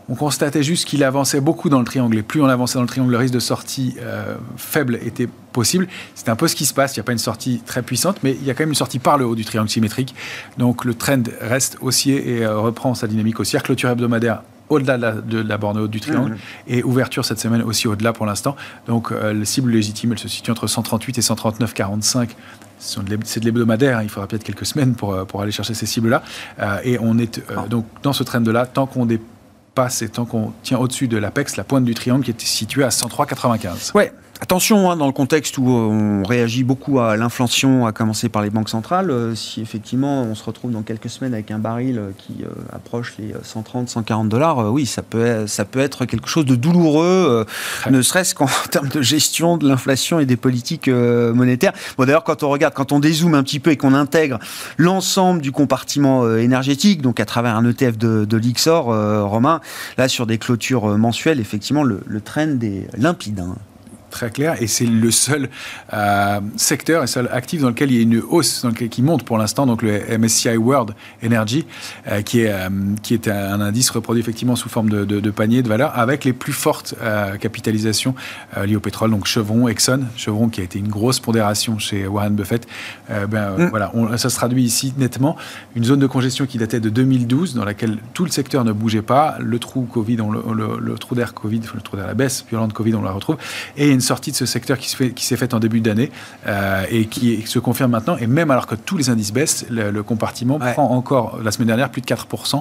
on 0.10 0.16
constatait 0.16 0.64
juste 0.64 0.86
qu'il 0.86 1.04
avançait 1.04 1.40
beaucoup 1.40 1.70
dans 1.70 1.80
le 1.80 1.86
triangle. 1.86 2.18
Et 2.18 2.24
plus 2.24 2.42
on 2.42 2.48
avançait 2.48 2.76
dans 2.76 2.82
le 2.82 2.88
triangle, 2.88 3.12
le 3.12 3.18
risque 3.18 3.34
de 3.34 3.40
sortie 3.40 3.96
euh, 4.02 4.36
faible 4.58 4.96
était 5.06 5.30
possible. 5.54 5.88
C'est 6.16 6.30
un 6.30 6.36
peu 6.36 6.48
ce 6.48 6.56
qui 6.56 6.66
se 6.66 6.74
passe. 6.74 6.96
Il 6.96 7.00
n'y 7.00 7.02
a 7.02 7.04
pas 7.04 7.12
une 7.12 7.20
sortie 7.20 7.62
très 7.66 7.84
puissante, 7.84 8.18
mais 8.24 8.32
il 8.32 8.44
y 8.44 8.50
a 8.50 8.56
quand 8.56 8.64
même 8.64 8.70
une 8.70 8.76
sortie 8.76 9.00
par 9.00 9.20
le 9.20 9.26
haut 9.26 9.36
du 9.36 9.46
triangle 9.46 9.70
symétrique. 9.70 10.16
Donc 10.58 10.84
le 10.84 10.96
trend 10.96 11.24
reste 11.42 11.78
haussier 11.82 12.38
et 12.38 12.44
euh, 12.44 12.58
reprend 12.58 12.96
sa 12.96 13.08
dynamique 13.08 13.40
haussière. 13.40 13.62
Clôture 13.62 13.90
hebdomadaire 13.90 14.42
au-delà 14.70 14.98
de, 14.98 15.40
la, 15.40 15.58
borne 15.58 15.80
haute 15.80 15.90
du 15.90 16.00
triangle 16.00 16.34
mmh. 16.34 16.38
et 16.68 16.84
ouverture 16.84 17.26
cette 17.26 17.40
semaine 17.40 17.64
aussi 17.64 17.88
au-delà 17.88 18.14
pour 18.14 18.26
l'instant. 18.26 18.56
Donc 18.88 19.12
euh, 19.12 19.34
la 19.34 19.46
cible 19.46 19.72
légitime, 19.72 20.12
elle 20.12 20.20
se 20.20 20.28
situe 20.28 20.52
entre 20.52 20.68
138 20.68 21.18
et 21.18 21.22
139,45 21.22 22.30
c'est 22.82 23.42
de 23.42 23.46
l'hebdomadaire, 23.46 23.98
hein. 23.98 24.04
il 24.04 24.10
faudra 24.10 24.26
peut-être 24.26 24.46
quelques 24.46 24.66
semaines 24.66 24.96
pour, 24.96 25.26
pour 25.26 25.42
aller 25.42 25.52
chercher 25.52 25.74
ces 25.74 25.86
cibles-là. 25.86 26.24
et 26.86 26.98
on 27.02 27.18
est 27.18 27.42
donc 27.70 27.86
dans 28.04 28.14
ce 28.14 28.24
trend-là, 28.24 28.66
tant 28.68 28.86
qu'on 28.86 29.06
dépasse 29.80 29.96
c'est 29.98 30.10
tant 30.10 30.26
qu'on 30.26 30.54
tient 30.64 30.78
au-dessus 30.78 31.08
de 31.08 31.18
l'apex, 31.18 31.56
la 31.58 31.64
pointe 31.64 31.86
du 31.86 31.94
triangle 31.94 32.24
qui 32.24 32.32
est 32.32 32.42
située 32.42 32.84
à 32.84 32.90
103,95. 32.90 33.96
Ouais, 33.96 34.12
Attention, 34.42 34.90
hein, 34.90 34.96
dans 34.96 35.06
le 35.06 35.12
contexte 35.12 35.58
où 35.58 35.68
on 35.68 36.24
réagit 36.24 36.64
beaucoup 36.64 37.02
à 37.02 37.18
l'inflation, 37.18 37.86
à 37.86 37.92
commencer 37.92 38.30
par 38.30 38.42
les 38.42 38.50
banques 38.50 38.70
centrales, 38.70 39.12
euh, 39.12 39.36
si 39.36 39.60
effectivement 39.60 40.22
on 40.22 40.34
se 40.34 40.46
retrouve 40.46 40.72
dans 40.72 40.82
quelques 40.82 41.10
semaines 41.10 41.34
avec 41.34 41.52
un 41.52 41.60
baril 41.60 42.00
euh, 42.00 42.12
qui 42.18 42.46
euh, 42.46 42.48
approche 42.72 43.16
les 43.20 43.34
130, 43.44 43.90
140 43.90 44.30
dollars, 44.30 44.72
oui, 44.72 44.86
ça 44.86 45.02
peut, 45.02 45.46
ça 45.46 45.66
peut 45.66 45.80
être 45.80 46.06
quelque 46.06 46.30
chose 46.30 46.46
de 46.46 46.56
douloureux, 46.56 47.46
ne 47.90 48.02
serait-ce 48.02 48.34
qu'en 48.34 48.48
termes 48.72 48.88
de 48.88 49.02
gestion 49.02 49.58
de 49.58 49.68
l'inflation 49.68 50.22
et 50.22 50.26
des 50.26 50.38
politiques 50.38 50.88
monétaires. 50.88 51.74
Bon, 51.98 52.06
d'ailleurs, 52.06 52.24
quand 52.24 52.42
on 52.42 52.50
regarde, 52.50 52.74
quand 52.74 52.94
on 52.94 53.00
dézoome 53.00 53.34
un 53.34 53.44
petit 53.44 53.60
peu 53.60 53.72
et 53.72 53.78
qu'on 53.78 53.94
intègre 53.94 54.40
l'ensemble 54.78 55.42
du 55.42 55.52
compartiment 55.52 56.38
énergétique, 56.38 57.02
donc 57.02 57.20
à 57.20 57.26
travers 57.26 57.58
un 57.58 57.70
ETF 57.70 57.98
de, 57.98 58.24
de 58.24 58.38
l'IXOR, 58.38 58.86
Romain, 59.30 59.60
là 59.98 60.08
sur 60.08 60.26
des 60.26 60.38
clôtures 60.38 60.98
mensuelles, 60.98 61.42
effectivement, 61.42 61.84
le, 61.84 62.00
le 62.06 62.22
trend 62.22 62.58
est 62.62 62.88
limpide. 62.98 63.42
Hein 63.42 63.56
très 64.10 64.30
clair. 64.30 64.62
Et 64.62 64.68
c'est 64.68 64.86
le 64.86 65.12
seul 65.12 65.50
euh, 65.94 66.40
secteur 66.56 67.04
et 67.04 67.08
seul 67.08 67.30
actif 67.32 67.62
dans 67.62 67.70
lequel 67.70 67.92
il 67.92 67.98
y 67.98 68.00
a 68.00 68.02
une 68.02 68.22
hausse 68.22 68.64
dans 68.64 68.70
lequel, 68.70 68.90
qui 68.90 69.02
monte 69.02 69.24
pour 69.24 69.38
l'instant, 69.38 69.66
donc 69.66 69.82
le 69.82 70.18
MSCI 70.18 70.58
World 70.58 70.96
Energy, 71.26 71.66
euh, 72.08 72.22
qui, 72.22 72.42
est, 72.42 72.52
euh, 72.52 72.70
qui 73.04 73.14
est 73.14 73.28
un 73.28 73.62
indice 73.62 73.90
reproduit 73.90 74.22
effectivement 74.22 74.56
sous 74.56 74.70
forme 74.70 74.90
de, 74.90 75.06
de, 75.06 75.20
de 75.20 75.32
panier 75.32 75.62
de 75.62 75.70
valeur 75.70 75.98
avec 75.98 76.26
les 76.26 76.34
plus 76.34 76.54
fortes 76.54 76.96
capitalisations 77.40 78.16
liées 78.64 78.76
au 78.76 78.80
pétrole, 78.80 79.12
donc 79.12 79.26
Chevron, 79.26 79.68
Exxon, 79.68 80.02
Chevron 80.16 80.50
qui 80.50 80.62
a 80.62 80.64
été 80.64 80.80
une 80.80 80.88
grosse 80.88 81.20
pondération 81.20 81.78
chez 81.78 82.08
Warren 82.08 82.36
Buffett. 82.36 82.68
ben, 83.10 83.58
mm. 83.58 83.70
voilà, 83.70 83.92
ça 84.18 84.30
se 84.30 84.36
traduit 84.36 84.64
ici 84.64 84.94
nettement. 84.98 85.38
Une 85.76 85.84
zone 85.84 86.00
de 86.00 86.08
congestion 86.08 86.46
qui 86.46 86.58
datait 86.58 86.80
de 86.80 86.90
2012 86.90 87.54
dans 87.54 87.66
laquelle 87.66 87.98
tout 88.14 88.26
le 88.26 88.32
secteur 88.32 88.64
ne 88.64 88.72
bougeait 88.72 89.02
pas, 89.02 89.38
le 89.40 89.60
trou 89.60 89.84
Covid, 89.84 90.22
on 90.22 90.32
le, 90.32 90.80
le, 90.80 90.96
trou 90.96 91.16
d'air 91.16 91.34
Covid, 91.34 91.62
le 91.74 91.82
trou 91.82 91.98
d'air 91.98 92.08
la 92.08 92.14
baisse 92.14 92.46
violente 92.50 92.74
Covid, 92.74 92.96
on 92.96 93.02
la 93.02 93.12
retrouve, 93.12 93.38
et 93.78 93.99
une 94.00 94.06
sortie 94.06 94.32
de 94.32 94.36
ce 94.38 94.46
secteur 94.46 94.78
qui 94.78 95.26
s'est 95.26 95.36
faite 95.36 95.54
en 95.54 95.60
début 95.60 95.82
d'année 95.82 96.10
euh, 96.48 96.86
et 96.90 97.08
qui 97.08 97.46
se 97.46 97.60
confirme 97.60 97.92
maintenant. 97.92 98.16
Et 98.16 98.28
même 98.28 98.50
alors 98.50 98.66
que 98.66 98.76
tous 98.76 98.96
les 98.96 99.10
indices 99.10 99.34
baissent, 99.34 99.66
le, 99.70 100.02
compartiment 100.04 100.58
prend 100.58 100.90
encore 100.92 101.40
la 101.44 101.52
semaine 101.52 101.68
dernière 101.68 101.90
plus 101.90 102.02
de 102.02 102.06
4% 102.06 102.56
euh, 102.56 102.60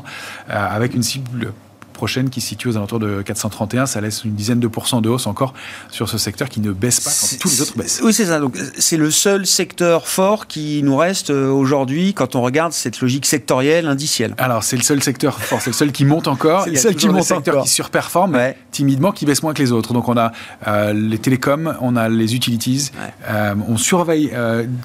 avec 0.48 0.94
une 0.94 1.04
cible 1.04 1.52
prochaine 1.98 2.30
qui 2.30 2.40
se 2.40 2.48
situe 2.48 2.68
aux 2.68 2.76
alentours 2.76 3.00
de 3.00 3.20
431. 3.20 3.84
Ça 3.84 4.00
laisse 4.00 4.24
une 4.24 4.34
dizaine 4.34 4.60
de 4.60 4.68
pourcents 4.68 5.02
de 5.02 5.10
hausse 5.10 5.26
encore 5.26 5.52
sur 5.90 6.08
ce 6.08 6.16
secteur 6.16 6.48
qui 6.48 6.60
ne 6.60 6.72
baisse 6.72 7.00
pas 7.00 7.10
quand 7.10 7.38
tous 7.40 7.50
les 7.50 7.60
autres 7.60 7.76
baissent. 7.76 8.00
Oui, 8.02 8.14
c'est 8.14 8.26
ça. 8.26 8.38
Donc, 8.38 8.56
c'est 8.78 8.96
le 8.96 9.10
seul 9.10 9.46
secteur 9.46 10.08
fort 10.08 10.46
qui 10.46 10.82
nous 10.82 10.96
reste 10.96 11.30
euh, 11.30 11.50
aujourd'hui 11.50 12.14
quand 12.14 12.36
on 12.36 12.42
regarde 12.42 12.72
cette 12.72 13.00
logique 13.00 13.26
sectorielle, 13.26 13.86
indicielle. 13.86 14.34
Alors, 14.38 14.62
c'est 14.62 14.76
le 14.76 14.82
seul 14.82 15.02
secteur 15.02 15.40
fort. 15.40 15.60
C'est 15.60 15.70
le 15.70 15.74
seul 15.74 15.92
qui 15.92 16.04
monte 16.04 16.28
encore. 16.28 16.64
C'est 16.64 16.70
le 16.70 16.76
seul 16.76 16.94
qui 16.94 17.08
monte 17.08 17.30
encore. 17.32 17.64
qui 17.64 17.70
surperforme 17.70 18.38
timidement, 18.70 19.10
qui 19.10 19.26
baisse 19.26 19.42
moins 19.42 19.52
que 19.52 19.62
les 19.62 19.72
autres. 19.72 19.92
Donc, 19.92 20.08
on 20.08 20.16
a 20.16 20.32
euh, 20.68 20.92
les 20.92 21.18
télécoms, 21.18 21.74
on 21.80 21.96
a 21.96 22.08
les 22.08 22.34
utilities, 22.36 22.92
euh, 23.28 23.54
on 23.66 23.76
surveille 23.76 24.32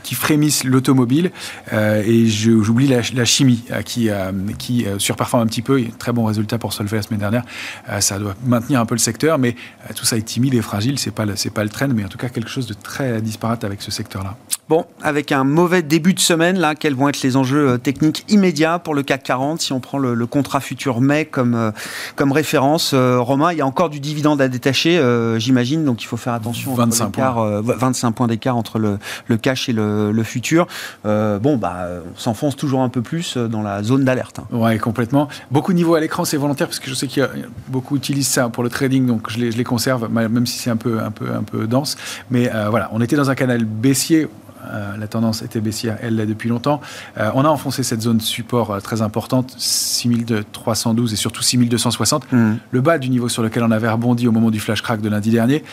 qui 0.04 0.16
frémissent 0.16 0.64
l'automobile 0.64 1.32
et 1.72 2.26
j'oublie 2.26 2.88
la, 2.88 3.26
chimie 3.26 3.64
qui, 3.86 4.10
qui 4.58 4.86
surperforme 4.98 5.44
un 5.44 5.48
petit 5.48 5.62
peu. 5.62 5.84
très 6.00 6.12
bon 6.12 6.26
résultat 6.26 6.58
pour 6.58 6.74
Solvay 6.74 7.03
semaine 7.04 7.20
dernière. 7.20 7.44
Euh, 7.90 8.00
ça 8.02 8.20
doit 8.20 8.36
maintenir 8.46 8.80
un 8.80 8.86
peu 8.86 8.96
le 8.96 9.00
secteur, 9.00 9.38
mais 9.38 9.56
euh, 9.90 9.94
tout 9.96 10.06
ça 10.06 10.18
est 10.18 10.24
timide 10.24 10.54
et 10.54 10.62
fragile. 10.62 10.98
C'est 11.00 11.12
pas 11.12 11.26
c'est 11.36 11.54
pas 11.54 11.64
le 11.64 11.70
trend, 11.70 11.90
mais 11.90 12.04
en 12.04 12.10
tout 12.10 12.18
cas 12.18 12.30
quelque 12.30 12.50
chose 12.50 12.68
de 12.68 12.74
très 12.74 13.22
disparate 13.22 13.64
avec 13.64 13.82
ce 13.82 13.92
secteur-là. 13.92 14.36
Bon, 14.70 14.86
avec 15.02 15.32
un 15.32 15.44
mauvais 15.44 15.82
début 15.82 16.14
de 16.14 16.20
semaine, 16.20 16.58
là, 16.58 16.74
quels 16.76 16.96
vont 16.96 17.10
être 17.10 17.22
les 17.22 17.36
enjeux 17.36 17.72
euh, 17.72 17.78
techniques 17.78 18.26
immédiats 18.30 18.80
pour 18.80 18.96
le 18.96 19.04
CAC 19.04 19.24
40 19.24 19.62
si 19.62 19.74
on 19.74 19.80
prend 19.80 19.98
le, 19.98 20.26
contrat 20.26 20.62
futur 20.62 21.02
mai 21.02 21.26
comme, 21.26 21.72
comme 22.16 22.32
référence 22.32 22.94
Romain, 22.94 23.52
il 23.52 23.58
y 23.58 23.62
a 23.62 23.68
encore 23.68 23.90
du 23.90 24.00
dividende 24.00 24.42
à 24.42 24.48
détacher, 24.48 25.02
j'imagine, 25.38 25.84
donc 25.84 26.02
il 26.02 26.06
faut 26.06 26.18
faire 26.18 26.34
attention. 26.34 26.74
25 26.74 27.10
points. 27.10 27.62
25 27.62 28.12
points 28.12 28.28
d'écart 28.28 28.56
entre 28.56 28.80
le, 28.80 28.98
le, 29.28 29.38
cash 29.38 29.70
et 29.70 29.74
le, 29.74 30.24
futur. 30.24 30.68
bon, 31.04 31.58
bah, 31.58 31.88
on 32.16 32.18
s'enfonce 32.18 32.56
toujours 32.56 32.82
un 32.82 32.90
peu 32.90 33.02
plus 33.02 33.38
dans 33.38 33.62
la 33.62 33.84
zone 33.84 34.06
d'alerte. 34.06 34.40
Hein. 34.40 34.58
Ouais, 34.58 34.80
complètement. 34.80 35.28
Beaucoup 35.52 35.74
de 35.74 35.78
niveaux 35.78 35.96
à 35.96 36.00
l'écran, 36.00 36.26
c'est 36.26 36.38
volontaire 36.38 36.68
parce 36.68 36.80
que 36.80 36.90
je 36.90 36.96
sais 36.96 37.08
qu'il 37.08 37.22
y 37.22 37.26
a 37.26 37.30
beaucoup 37.68 37.98
utilisent 37.98 38.28
ça 38.28 38.50
pour 38.50 38.64
le 38.64 38.70
trading, 38.70 39.06
donc 39.06 39.30
je 39.30 39.40
les, 39.40 39.52
je 39.52 39.58
les 39.58 39.64
conserve, 39.64 40.10
même 40.10 40.46
si 40.46 40.60
c'est 40.60 40.70
un 40.70 40.78
peu, 40.78 41.00
un, 41.00 41.12
peu, 41.12 41.32
un 41.32 41.44
peu 41.44 41.68
dense. 41.68 41.98
Mais 42.30 42.54
euh, 42.54 42.70
voilà, 42.70 42.90
on 42.92 43.02
était 43.02 43.16
dans 43.16 43.30
un 43.30 43.36
canal 43.36 43.66
baissier 43.66 44.28
euh, 44.72 44.98
la 44.98 45.08
tendance 45.08 45.42
était 45.42 45.60
baissière, 45.60 45.98
elle 46.02 46.16
l'est 46.16 46.26
depuis 46.26 46.50
longtemps. 46.50 46.82
Euh, 47.18 47.32
on 47.36 47.46
a 47.46 47.50
enfoncé 47.50 47.84
cette 47.84 48.02
zone 48.02 48.22
support 48.22 48.72
euh, 48.72 48.80
très 48.80 49.02
importante, 49.02 49.54
6312 49.58 51.14
et 51.14 51.16
surtout 51.16 51.42
6260. 51.42 52.32
Mmh. 52.32 52.54
Le 52.72 52.82
bas 52.82 52.98
du 52.98 53.10
niveau 53.10 53.30
sur 53.30 53.44
lequel 53.44 53.64
on 53.64 53.72
avait 53.72 53.90
rebondi 53.90 54.28
au 54.28 54.32
moment 54.32 54.52
du 54.52 54.60
flash 54.60 54.82
crack 54.82 55.02
de 55.02 55.10
lundi 55.10 55.32
dernier, 55.32 55.64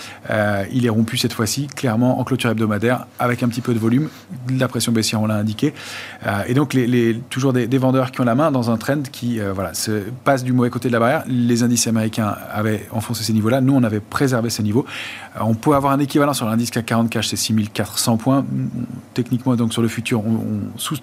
il 0.73 0.87
est 0.87 0.90
rompu 0.90 1.16
cette 1.16 1.32
fois-ci, 1.32 1.66
clairement 1.66 2.20
en 2.20 2.25
clôture 2.25 2.50
hebdomadaire, 2.50 3.06
avec 3.18 3.42
un 3.42 3.49
petit 3.49 3.61
peu 3.61 3.75
de 3.75 3.78
volume. 3.78 4.09
La 4.50 4.68
pression 4.68 4.92
baissière, 4.92 5.20
on 5.20 5.26
l'a 5.26 5.37
indiqué. 5.37 5.75
et 6.47 6.54
donc, 6.54 6.75
les, 6.75 7.20
toujours 7.30 7.52
des, 7.52 7.66
vendeurs 7.78 8.11
qui 8.11 8.20
ont 8.20 8.25
la 8.25 8.35
main 8.35 8.50
dans 8.50 8.70
un 8.70 8.76
trend 8.76 9.02
qui 9.11 9.38
voilà, 9.40 9.75
se 9.75 10.02
passe 10.25 10.44
du 10.44 10.52
mauvais 10.52 10.70
côté 10.70 10.88
de 10.88 10.92
la 10.92 10.99
barrière. 10.99 11.25
Les 11.26 11.62
indices 11.62 11.87
américains 11.87 12.35
avaient 12.52 12.87
enfoncé 12.92 13.25
ces 13.25 13.32
niveaux-là. 13.32 13.61
Nous, 13.61 13.75
on 13.75 13.82
avait 13.82 14.00
préservé 14.00 14.50
ces 14.50 14.62
niveaux. 14.62 14.86
on 15.41 15.54
peut 15.54 15.75
avoir 15.75 15.93
un 15.93 15.99
équivalent 15.99 16.34
sur 16.34 16.47
l'indice 16.47 16.71
CAC 16.71 16.86
40 16.86 17.10
cash, 17.10 17.28
c'est 17.28 17.36
6400 17.36 18.17
points 18.17 18.45
techniquement, 19.14 19.54
donc 19.56 19.73
sur 19.73 19.82
le 19.82 19.88
futur, 19.88 20.23
on, 20.25 20.38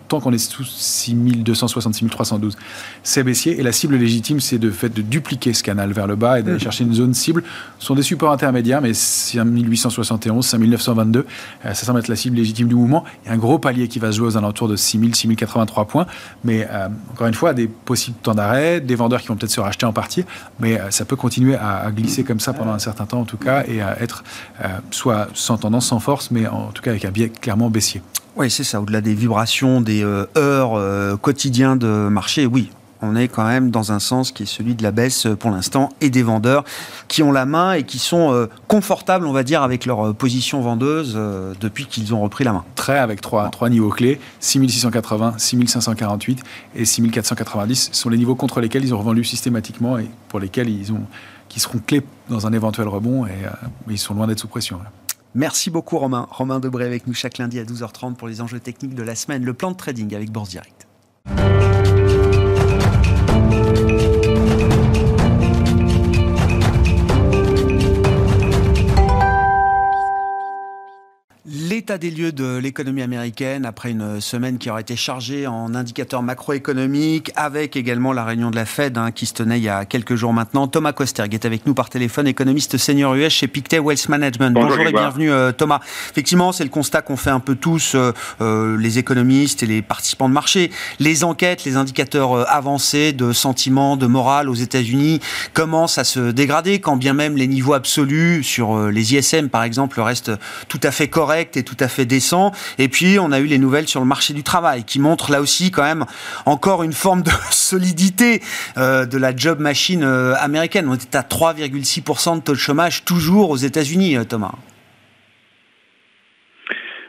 tant 0.07 0.19
qu'on 0.19 0.31
est 0.31 0.37
sous 0.37 0.63
6260, 0.63 1.93
6312, 1.93 2.57
c'est 3.03 3.23
baissier. 3.23 3.59
Et 3.59 3.63
la 3.63 3.71
cible 3.71 3.95
légitime, 3.95 4.39
c'est 4.39 4.57
de 4.57 4.71
fait 4.71 4.89
de 4.89 5.01
dupliquer 5.01 5.53
ce 5.53 5.63
canal 5.63 5.91
vers 5.91 6.07
le 6.07 6.15
bas 6.15 6.39
et 6.39 6.43
d'aller 6.43 6.57
mmh. 6.57 6.61
chercher 6.61 6.83
une 6.83 6.93
zone 6.93 7.13
cible. 7.13 7.43
Ce 7.79 7.85
sont 7.85 7.95
des 7.95 8.01
supports 8.01 8.31
intermédiaires, 8.31 8.81
mais 8.81 8.93
5871, 8.93 10.45
5922, 10.45 11.19
euh, 11.19 11.73
ça 11.73 11.85
semble 11.85 11.99
être 11.99 12.07
la 12.07 12.15
cible 12.15 12.35
légitime 12.37 12.67
du 12.67 12.75
mouvement. 12.75 13.03
Il 13.23 13.27
y 13.27 13.31
a 13.31 13.33
un 13.33 13.37
gros 13.37 13.59
palier 13.59 13.87
qui 13.87 13.99
va 13.99 14.11
se 14.11 14.17
jouer 14.17 14.27
aux 14.27 14.37
alentours 14.37 14.67
de 14.67 14.75
6000, 14.75 15.15
6083 15.15 15.85
points. 15.85 16.07
Mais 16.43 16.67
euh, 16.69 16.87
encore 17.11 17.27
une 17.27 17.33
fois, 17.33 17.53
des 17.53 17.67
possibles 17.67 18.17
temps 18.21 18.35
d'arrêt, 18.35 18.81
des 18.81 18.95
vendeurs 18.95 19.21
qui 19.21 19.27
vont 19.27 19.35
peut-être 19.35 19.51
se 19.51 19.59
racheter 19.59 19.85
en 19.85 19.93
partie, 19.93 20.25
mais 20.59 20.79
euh, 20.79 20.91
ça 20.91 21.05
peut 21.05 21.15
continuer 21.15 21.55
à, 21.55 21.89
glisser 21.91 22.23
comme 22.23 22.39
ça 22.39 22.53
pendant 22.53 22.73
un 22.73 22.79
certain 22.79 23.05
temps 23.05 23.21
en 23.21 23.25
tout 23.25 23.37
cas 23.37 23.63
et 23.67 23.81
à 23.81 24.01
être 24.01 24.23
soit 24.91 25.27
sans 25.33 25.57
tendance, 25.57 25.87
sans 25.87 25.99
force, 25.99 26.31
mais 26.31 26.47
en 26.47 26.67
tout 26.73 26.81
cas 26.81 26.91
avec 26.91 27.05
un 27.05 27.11
biais 27.11 27.29
clairement 27.29 27.66
baissier. 27.69 28.01
Oui, 28.37 28.51
c'est 28.51 28.63
ça. 28.63 28.79
Au-delà 28.79 29.01
des 29.01 29.15
vibrations, 29.15 29.81
des 29.81 30.03
euh, 30.03 30.27
heures 30.37 30.75
euh, 30.75 31.17
quotidiens 31.17 31.75
de 31.75 31.87
marché, 31.87 32.45
oui, 32.45 32.69
on 33.01 33.15
est 33.15 33.27
quand 33.27 33.47
même 33.47 33.71
dans 33.71 33.91
un 33.91 33.97
sens 33.97 34.31
qui 34.31 34.43
est 34.43 34.47
celui 34.47 34.75
de 34.75 34.83
la 34.83 34.91
baisse 34.91 35.25
euh, 35.25 35.35
pour 35.35 35.49
l'instant 35.49 35.89
et 36.01 36.11
des 36.11 36.21
vendeurs 36.21 36.63
qui 37.07 37.23
ont 37.23 37.31
la 37.31 37.47
main 37.47 37.73
et 37.73 37.81
qui 37.81 37.97
sont 37.97 38.47
confortables, 38.67 39.25
on 39.25 39.31
va 39.31 39.41
dire, 39.41 39.63
avec 39.63 39.87
leur 39.87 40.13
position 40.13 40.61
vendeuse 40.61 41.17
depuis 41.59 41.87
qu'ils 41.87 42.13
ont 42.13 42.21
repris 42.21 42.43
la 42.43 42.53
main. 42.53 42.63
Très 42.75 42.99
avec 42.99 43.21
trois, 43.21 43.49
trois 43.49 43.69
niveaux 43.69 43.89
clés 43.89 44.19
6680, 44.39 45.35
6548 45.37 46.43
et 46.75 46.85
6490 46.85 47.89
sont 47.91 48.09
les 48.09 48.17
niveaux 48.17 48.35
contre 48.35 48.61
lesquels 48.61 48.83
ils 48.83 48.93
ont 48.93 48.99
revendu 48.99 49.23
systématiquement 49.23 49.97
et 49.97 50.07
pour 50.29 50.39
lesquels 50.39 50.69
ils 50.69 50.91
ont 50.91 51.01
qui 51.49 51.59
seront 51.59 51.79
clés 51.79 52.03
dans 52.29 52.45
un 52.45 52.53
éventuel 52.53 52.87
rebond 52.87 53.25
et 53.25 53.31
ils 53.89 53.97
sont 53.97 54.13
loin 54.13 54.27
d'être 54.27 54.41
sous 54.41 54.47
pression. 54.47 54.79
Merci 55.35 55.69
beaucoup 55.69 55.97
Romain. 55.97 56.27
Romain 56.31 56.59
Debré 56.59 56.85
avec 56.85 57.07
nous 57.07 57.13
chaque 57.13 57.37
lundi 57.37 57.59
à 57.59 57.63
12h30 57.63 58.15
pour 58.15 58.27
les 58.27 58.41
enjeux 58.41 58.59
techniques 58.59 58.95
de 58.95 59.03
la 59.03 59.15
semaine. 59.15 59.43
Le 59.43 59.53
plan 59.53 59.71
de 59.71 59.77
trading 59.77 60.15
avec 60.15 60.31
Bourse 60.31 60.49
Direct. 60.49 60.87
L'état 71.87 71.97
des 71.97 72.11
lieux 72.11 72.33
de 72.33 72.57
l'économie 72.57 73.01
américaine 73.01 73.63
après 73.65 73.91
une 73.91 74.19
semaine 74.19 74.57
qui 74.57 74.69
aurait 74.69 74.81
été 74.81 74.97
chargée 74.97 75.47
en 75.47 75.73
indicateurs 75.73 76.21
macroéconomiques, 76.21 77.31
avec 77.37 77.77
également 77.77 78.11
la 78.11 78.25
réunion 78.25 78.51
de 78.51 78.57
la 78.57 78.65
Fed 78.65 78.97
hein, 78.97 79.11
qui 79.11 79.25
se 79.25 79.33
tenait 79.33 79.57
il 79.57 79.63
y 79.63 79.69
a 79.69 79.85
quelques 79.85 80.15
jours 80.15 80.33
maintenant. 80.33 80.67
Thomas 80.67 80.91
Kosterg 80.91 81.33
est 81.33 81.45
avec 81.45 81.65
nous 81.65 81.73
par 81.73 81.89
téléphone, 81.89 82.27
économiste 82.27 82.77
senior 82.77 83.15
US 83.15 83.31
chez 83.31 83.47
Pictet 83.47 83.79
Wealth 83.79 84.09
Management. 84.09 84.53
Bonjour, 84.53 84.81
et 84.81 84.91
bienvenue 84.91 85.31
euh, 85.31 85.53
Thomas. 85.53 85.79
Effectivement, 86.11 86.51
c'est 86.51 86.65
le 86.65 86.69
constat 86.69 87.01
qu'on 87.01 87.15
fait 87.15 87.29
un 87.29 87.39
peu 87.39 87.55
tous, 87.55 87.95
euh, 87.95 88.11
euh, 88.41 88.77
les 88.77 88.97
économistes 88.99 89.63
et 89.63 89.65
les 89.65 89.81
participants 89.81 90.27
de 90.27 90.33
marché. 90.33 90.71
Les 90.99 91.23
enquêtes, 91.23 91.63
les 91.63 91.77
indicateurs 91.77 92.51
avancés 92.53 93.13
de 93.13 93.31
sentiment, 93.31 93.95
de 93.95 94.07
morale 94.07 94.49
aux 94.49 94.55
États-Unis 94.55 95.21
commencent 95.53 95.99
à 95.99 96.03
se 96.03 96.31
dégrader, 96.31 96.81
quand 96.81 96.97
bien 96.97 97.13
même 97.13 97.37
les 97.37 97.47
niveaux 97.47 97.75
absolus 97.75 98.43
sur 98.43 98.77
les 98.89 99.15
ISM 99.15 99.47
par 99.47 99.63
exemple 99.63 100.01
restent 100.01 100.33
tout 100.67 100.81
à 100.83 100.91
fait 100.91 101.07
corrects 101.07 101.55
et 101.55 101.63
tout 101.63 101.76
à 101.79 101.87
fait 101.87 102.05
décent. 102.05 102.51
Et 102.77 102.87
puis, 102.87 103.17
on 103.19 103.31
a 103.31 103.39
eu 103.39 103.45
les 103.45 103.57
nouvelles 103.57 103.87
sur 103.87 103.99
le 103.99 104.05
marché 104.05 104.33
du 104.33 104.43
travail 104.43 104.83
qui 104.83 104.99
montrent 104.99 105.31
là 105.31 105.41
aussi 105.41 105.71
quand 105.71 105.83
même 105.83 106.05
encore 106.45 106.83
une 106.83 106.93
forme 106.93 107.21
de 107.21 107.29
solidité 107.51 108.41
euh, 108.77 109.05
de 109.05 109.17
la 109.17 109.35
job 109.35 109.59
machine 109.59 110.03
euh, 110.03 110.33
américaine. 110.39 110.87
On 110.87 110.95
était 110.95 111.17
à 111.17 111.21
3,6% 111.21 112.37
de 112.37 112.41
taux 112.41 112.53
de 112.53 112.57
chômage 112.57 113.05
toujours 113.05 113.49
aux 113.49 113.57
États-Unis, 113.57 114.17
euh, 114.17 114.23
Thomas. 114.23 114.53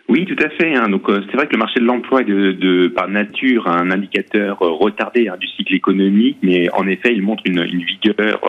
Oui, 0.09 0.25
tout 0.25 0.43
à 0.43 0.49
fait. 0.49 0.75
Hein. 0.75 0.89
Donc, 0.89 1.03
c'est 1.07 1.37
vrai 1.37 1.47
que 1.47 1.53
le 1.53 1.59
marché 1.59 1.81
de 1.81 1.85
l'emploi 1.85 2.23
est 2.23 2.25
de, 2.25 2.89
par 2.89 3.09
nature 3.09 3.69
un 3.69 3.91
indicateur 3.91 4.59
retardé 4.59 5.29
hein, 5.29 5.37
du 5.39 5.47
cycle 5.49 5.75
économique, 5.75 6.39
mais 6.43 6.71
en 6.73 6.87
effet, 6.87 7.13
il 7.13 7.21
montre 7.21 7.43
une, 7.45 7.63
vigueur 7.63 8.41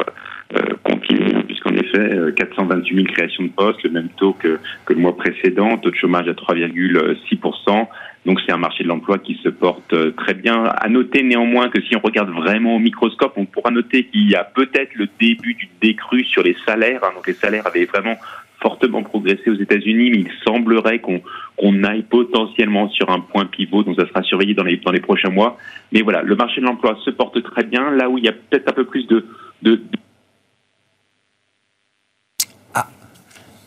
continue, 0.84 1.49
effet, 1.90 2.16
effet, 2.16 2.34
428 2.36 2.96
000 2.96 3.08
créations 3.08 3.44
de 3.44 3.50
postes, 3.50 3.84
le 3.84 3.90
même 3.90 4.10
taux 4.18 4.34
que, 4.34 4.60
le 4.88 4.96
mois 4.96 5.16
précédent, 5.16 5.78
taux 5.78 5.92
de 5.92 5.96
chômage 5.96 6.28
à 6.28 6.34
3,6%. 6.34 7.88
Donc 8.26 8.40
c'est 8.46 8.52
un 8.52 8.58
marché 8.58 8.84
de 8.84 8.90
l'emploi 8.90 9.18
qui 9.18 9.40
se 9.44 9.50
porte 9.50 9.94
euh, 9.94 10.12
très 10.12 10.34
bien. 10.34 10.64
À 10.64 10.90
noter 10.90 11.24
néanmoins 11.24 11.70
que 11.70 11.82
si 11.82 11.96
on 11.96 12.00
regarde 12.00 12.30
vraiment 12.30 12.76
au 12.76 12.80
microscope, 12.80 13.34
on 13.38 13.46
pourra 13.46 13.72
noter 13.72 14.06
qu'il 14.06 14.30
y 14.30 14.36
a 14.36 14.44
peut-être 14.44 14.94
le 14.96 15.08
début 15.20 15.54
du 15.54 15.70
décru 15.82 16.24
sur 16.26 16.44
les 16.44 16.56
salaires. 16.66 17.02
Hein. 17.04 17.12
Donc 17.16 17.28
les 17.28 17.34
salaires 17.34 17.66
avaient 17.66 17.86
vraiment 17.86 18.18
fortement 18.62 19.04
progressé 19.04 19.50
aux 19.50 19.56
États-Unis, 19.56 20.12
mais 20.12 20.18
il 20.18 20.32
semblerait 20.46 21.00
qu'on 21.00 21.84
aille 21.84 22.04
potentiellement 22.04 22.90
sur 22.90 23.10
un 23.10 23.22
point 23.22 23.46
pivot, 23.46 23.84
donc 23.84 23.96
ça 23.98 24.06
sera 24.06 24.22
surveillé 24.22 24.54
dans 24.54 24.64
les 24.64 25.00
prochains 25.00 25.30
mois. 25.30 25.58
Mais 25.94 26.02
voilà, 26.02 26.22
le 26.22 26.36
marché 26.36 26.60
de 26.60 26.66
l'emploi 26.66 26.98
se 27.06 27.10
porte 27.10 27.42
très 27.42 27.64
bien. 27.64 27.90
Là 27.92 28.10
où 28.10 28.18
il 28.18 28.26
y 28.26 28.28
a 28.28 28.34
peut-être 28.34 28.68
un 28.68 28.74
peu 28.74 28.84
plus 28.84 29.08
de 29.08 29.24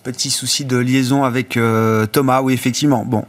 Petit 0.02 0.30
souci 0.30 0.64
de 0.64 0.76
liaison 0.76 1.22
avec 1.22 1.56
euh, 1.56 2.06
Thomas, 2.06 2.40
oui 2.42 2.54
effectivement. 2.54 3.04
Bon, 3.04 3.24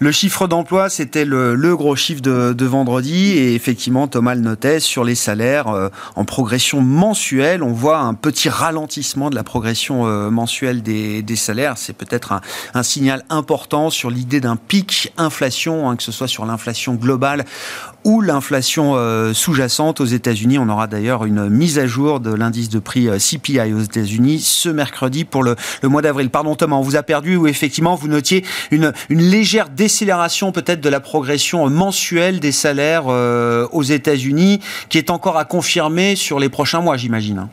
le 0.00 0.10
chiffre 0.10 0.48
d'emploi, 0.48 0.88
c'était 0.88 1.24
le, 1.24 1.76
gros 1.76 1.94
chiffre 1.94 2.20
de, 2.20 2.64
vendredi 2.64 3.30
et 3.38 3.54
effectivement 3.54 4.08
Thomas 4.08 4.34
le 4.34 4.40
notait 4.40 4.80
sur 4.80 5.04
les 5.04 5.14
salaires 5.14 5.68
euh, 5.68 5.88
en 6.16 6.24
progression 6.24 6.80
mensuelle. 6.80 7.62
On 7.62 7.72
voit 7.72 7.98
un 7.98 8.14
petit 8.14 8.48
ralentissement 8.48 9.30
de 9.30 9.36
la 9.36 9.44
progression 9.44 10.08
euh, 10.08 10.30
mensuelle 10.30 10.82
des, 10.82 11.36
salaires. 11.36 11.78
C'est 11.78 11.92
peut-être 11.92 12.32
un, 12.74 12.82
signal 12.82 13.24
important 13.30 13.88
sur 13.88 14.10
l'idée 14.10 14.40
d'un 14.40 14.56
pic 14.56 15.12
inflation, 15.16 15.88
hein, 15.88 15.94
que 15.94 16.02
ce 16.02 16.10
soit 16.10 16.26
sur 16.26 16.44
l'inflation 16.44 16.94
globale 16.94 17.44
ou 18.04 18.20
l'inflation 18.20 18.96
sous-jacente 19.34 20.00
aux 20.00 20.06
États-Unis. 20.06 20.58
On 20.58 20.68
aura 20.68 20.86
d'ailleurs 20.86 21.24
une 21.24 21.48
mise 21.48 21.78
à 21.78 21.86
jour 21.86 22.20
de 22.20 22.32
l'indice 22.32 22.68
de 22.68 22.78
prix 22.78 23.08
CPI 23.18 23.72
aux 23.72 23.80
États-Unis 23.80 24.40
ce 24.40 24.68
mercredi 24.68 25.24
pour 25.24 25.42
le, 25.42 25.56
mois 25.84 26.02
d'avril. 26.02 26.30
Pardon 26.30 26.54
Thomas, 26.54 26.76
on 26.76 26.82
vous 26.82 26.96
a 26.96 27.02
perdu 27.02 27.36
ou 27.36 27.46
effectivement 27.46 27.94
vous 27.94 28.08
notiez 28.08 28.44
une, 28.70 28.92
légère 29.10 29.68
décélération 29.68 30.52
peut-être 30.52 30.80
de 30.80 30.88
la 30.88 31.00
progression 31.00 31.68
mensuelle 31.68 32.40
des 32.40 32.52
salaires 32.52 33.04
euh, 33.08 33.66
aux 33.72 33.82
États-Unis 33.82 34.60
qui 34.88 34.98
est 34.98 35.10
encore 35.10 35.36
à 35.36 35.44
confirmer 35.44 36.16
sur 36.16 36.38
les 36.38 36.48
prochains 36.48 36.80
mois, 36.80 36.96
j'imagine. 36.96 37.48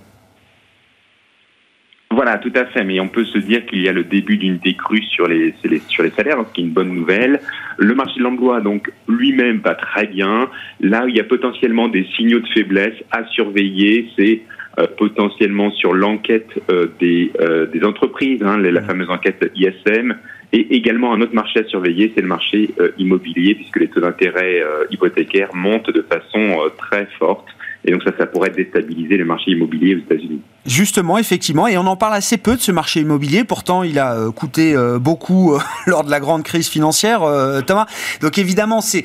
Voilà, 2.17 2.39
tout 2.39 2.51
à 2.55 2.65
fait. 2.65 2.83
Mais 2.83 2.99
on 2.99 3.09
peut 3.09 3.25
se 3.25 3.37
dire 3.37 3.63
qu'il 3.67 3.79
y 3.79 3.87
a 3.87 3.91
le 3.91 4.03
début 4.03 4.37
d'une 4.37 4.57
décrue 4.57 5.03
sur 5.03 5.27
les, 5.27 5.53
sur 5.87 6.01
les 6.01 6.09
salaires, 6.09 6.43
ce 6.47 6.51
qui 6.51 6.61
est 6.61 6.63
une 6.63 6.71
bonne 6.71 6.91
nouvelle. 6.91 7.39
Le 7.77 7.93
marché 7.93 8.17
de 8.17 8.23
l'emploi, 8.23 8.59
donc, 8.59 8.91
lui-même 9.07 9.59
va 9.63 9.75
très 9.75 10.07
bien. 10.07 10.49
Là 10.81 11.05
où 11.05 11.09
il 11.09 11.15
y 11.15 11.19
a 11.19 11.23
potentiellement 11.23 11.87
des 11.89 12.07
signaux 12.15 12.39
de 12.39 12.47
faiblesse 12.47 12.95
à 13.11 13.23
surveiller, 13.25 14.09
c'est 14.17 14.41
euh, 14.79 14.87
potentiellement 14.97 15.69
sur 15.69 15.93
l'enquête 15.93 16.49
euh, 16.71 16.87
des, 16.99 17.31
euh, 17.39 17.67
des 17.67 17.83
entreprises, 17.83 18.41
hein, 18.41 18.57
la 18.57 18.81
fameuse 18.81 19.11
enquête 19.11 19.51
ISM, 19.53 20.15
et 20.53 20.75
également 20.75 21.13
un 21.13 21.21
autre 21.21 21.35
marché 21.35 21.59
à 21.59 21.65
surveiller, 21.65 22.11
c'est 22.15 22.21
le 22.21 22.29
marché 22.29 22.71
immobilier, 22.97 23.53
puisque 23.53 23.79
les 23.79 23.89
taux 23.89 23.99
d'intérêt 23.99 24.63
hypothécaires 24.89 25.53
montent 25.53 25.91
de 25.91 26.01
façon 26.01 26.61
très 26.77 27.05
forte. 27.19 27.45
Et 27.87 27.91
donc 27.91 28.03
ça, 28.03 28.11
ça 28.17 28.25
pourrait 28.25 28.49
déstabiliser 28.49 29.15
le 29.15 29.23
marché 29.23 29.51
immobilier 29.51 29.95
aux 29.95 29.99
États-Unis. 29.99 30.41
Justement, 30.65 31.17
effectivement, 31.17 31.69
et 31.69 31.77
on 31.77 31.87
en 31.87 31.95
parle 31.95 32.15
assez 32.15 32.35
peu 32.35 32.57
de 32.57 32.61
ce 32.61 32.73
marché 32.73 32.99
immobilier. 32.99 33.45
Pourtant, 33.45 33.83
il 33.83 33.97
a 33.97 34.15
euh, 34.15 34.31
coûté 34.31 34.75
euh, 34.75 34.99
beaucoup 34.99 35.53
euh, 35.53 35.59
lors 35.85 36.03
de 36.03 36.11
la 36.11 36.19
grande 36.19 36.43
crise 36.43 36.67
financière, 36.67 37.21
Thomas. 37.65 37.85
Donc 38.19 38.37
évidemment, 38.37 38.81
c'est 38.81 39.03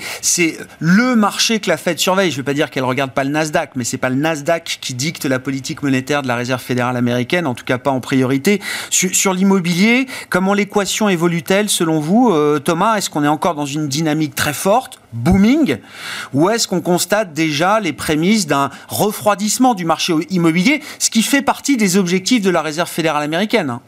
le 0.81 1.15
marché 1.15 1.61
que 1.61 1.69
la 1.69 1.77
Fed 1.77 2.01
surveille. 2.01 2.33
Je 2.33 2.35
ne 2.35 2.39
veux 2.39 2.45
pas 2.45 2.55
dire 2.55 2.71
qu'elle 2.71 2.83
regarde 2.83 3.13
pas 3.13 3.23
le 3.23 3.31
Nasdaq, 3.31 3.77
mais 3.77 3.85
c'est 3.85 3.99
pas 3.99 4.11
le 4.11 4.17
Nasdaq 4.17 4.79
qui 4.81 4.95
dicte 4.95 5.27
la 5.27 5.39
politique 5.39 5.85
monétaire 5.85 6.23
de 6.23 6.29
la 6.29 6.35
Réserve 6.35 6.61
fédérale 6.61 6.97
américaine, 6.97 7.47
en 7.47 7.55
tout 7.55 7.65
cas 7.65 7.79
pas 7.79 7.93
en 7.93 8.01
priorité. 8.01 8.61
Sur, 8.91 9.15
sur 9.15 9.33
l'immobilier, 9.33 10.07
comment 10.29 10.55
l'équation 10.55 11.09
évolue-t-elle 11.09 11.69
selon 11.69 12.01
vous, 12.01 12.35
Thomas? 12.65 12.97
Est-ce 12.97 13.11
qu'on 13.11 13.23
est 13.23 13.29
encore 13.29 13.55
dans 13.55 13.67
une 13.67 13.87
dynamique 13.87 14.35
très 14.35 14.55
forte, 14.55 15.02
booming, 15.13 15.79
ou 16.33 16.51
est-ce 16.51 16.69
qu'on 16.69 16.81
constate 16.81 17.33
déjà 17.33 17.81
les 17.81 17.93
prémices 17.93 18.47
d'un 18.47 18.71
refroidissement 18.89 19.75
du 19.75 19.85
marché 19.85 20.13
immobilier, 20.31 20.81
ce 20.99 21.11
qui 21.11 21.23
fait 21.23 21.43
partie 21.43 21.77
des 21.77 21.97
objectifs 21.97 22.43
de 22.43 22.51
la 22.51 22.63
Réserve 22.63 22.89
fédérale 22.89 23.23
américaine? 23.23 23.79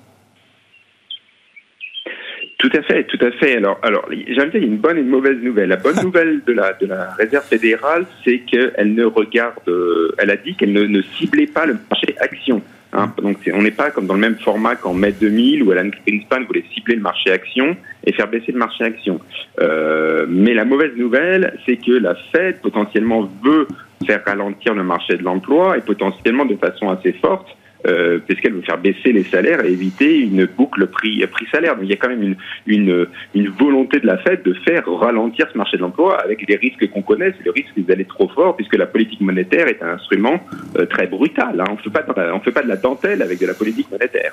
Tout 2.64 2.70
à 2.78 2.82
fait, 2.82 3.04
tout 3.04 3.18
à 3.20 3.30
fait. 3.32 3.56
Alors, 3.56 3.78
alors, 3.82 4.08
j'ai 4.10 4.40
envie 4.40 4.58
une 4.58 4.78
bonne 4.78 4.96
et 4.96 5.02
une 5.02 5.08
mauvaise 5.08 5.37
nouvelle. 5.37 5.68
La 5.68 5.76
bonne 5.76 6.00
nouvelle 6.02 6.40
de 6.46 6.52
la 6.54 6.72
de 6.72 6.87
la 6.87 7.12
Réserve 7.12 7.44
fédérale, 7.44 8.06
c'est 8.24 8.38
qu'elle 8.38 8.94
ne 8.94 9.04
regarde, 9.04 9.68
euh, 9.68 10.14
elle 10.16 10.30
a 10.30 10.37
dit 10.37 10.54
qu'elle 10.54 10.72
ne, 10.72 11.02
ciblait 11.02 11.46
pas 11.46 11.66
le 11.66 11.76
marché 11.90 12.16
action. 12.20 12.62
Hein. 12.94 13.12
Donc, 13.20 13.38
on 13.52 13.62
n'est 13.62 13.70
pas 13.72 13.90
comme 13.90 14.07
dans 14.07 14.14
le 14.14 14.20
même 14.20 14.37
format 14.37 14.76
qu'en 14.76 14.94
mai 14.94 15.12
2000 15.12 15.62
où 15.62 15.72
Alan 15.72 15.88
Greenspan 15.88 16.44
voulait 16.46 16.64
cibler 16.72 16.94
le 16.94 17.02
marché 17.02 17.30
action 17.33 17.76
et 18.07 18.12
faire 18.12 18.28
baisser 18.28 18.52
le 18.52 18.59
marché 18.59 18.85
action. 18.85 19.20
Euh, 19.61 20.26
mais 20.28 20.54
la 20.54 20.64
mauvaise 20.64 20.96
nouvelle, 20.96 21.59
c'est 21.66 21.76
que 21.76 21.92
la 21.92 22.14
Fed 22.33 22.61
potentiellement 22.61 23.28
veut 23.44 23.66
faire 24.07 24.22
ralentir 24.24 24.74
le 24.74 24.85
marché 24.85 25.16
de 25.16 25.22
l'emploi 25.22 25.76
et 25.76 25.80
potentiellement 25.80 26.44
de 26.44 26.57
façon 26.57 26.88
assez 26.88 27.12
forte, 27.14 27.48
euh, 27.87 28.18
puisqu'elle 28.18 28.55
veut 28.55 28.62
faire 28.62 28.79
baisser 28.79 29.12
les 29.12 29.25
salaires 29.25 29.64
et 29.64 29.73
éviter 29.73 30.18
une 30.18 30.47
boucle 30.47 30.87
prix 30.87 31.25
prix 31.27 31.47
salaire. 31.51 31.77
Donc 31.77 31.85
il 31.85 31.90
y 31.90 31.92
a 31.92 31.97
quand 31.97 32.09
même 32.09 32.23
une 32.23 32.37
une, 32.66 33.07
une 33.35 33.49
volonté 33.49 34.01
de 34.01 34.07
la 34.07 34.18
Fed 34.18 34.42
de 34.42 34.55
faire 34.66 34.87
ralentir 34.87 35.47
ce 35.53 35.59
marché 35.59 35.77
de 35.77 35.83
l'emploi 35.83 36.20
avec 36.20 36.47
les 36.49 36.57
risques 36.57 36.88
qu'on 36.90 37.03
connaît, 37.03 37.33
c'est 37.37 37.44
le 37.44 37.51
risque 37.51 37.79
d'aller 37.79 38.05
trop 38.05 38.29
fort 38.29 38.57
puisque 38.57 38.77
la 38.77 38.87
politique 38.87 39.20
monétaire 39.20 39.68
est 39.68 39.83
un 39.83 39.94
instrument 39.94 40.40
euh, 40.79 40.87
très 40.87 41.07
brutal. 41.07 41.61
Hein. 41.61 41.64
On 41.70 41.75
on 41.75 42.40
fait 42.40 42.53
pas 42.53 42.62
de 42.62 42.68
la 42.68 42.77
dentelle 42.77 43.23
avec 43.23 43.40
de 43.40 43.47
la 43.47 43.55
politique 43.55 43.90
monétaire. 43.90 44.33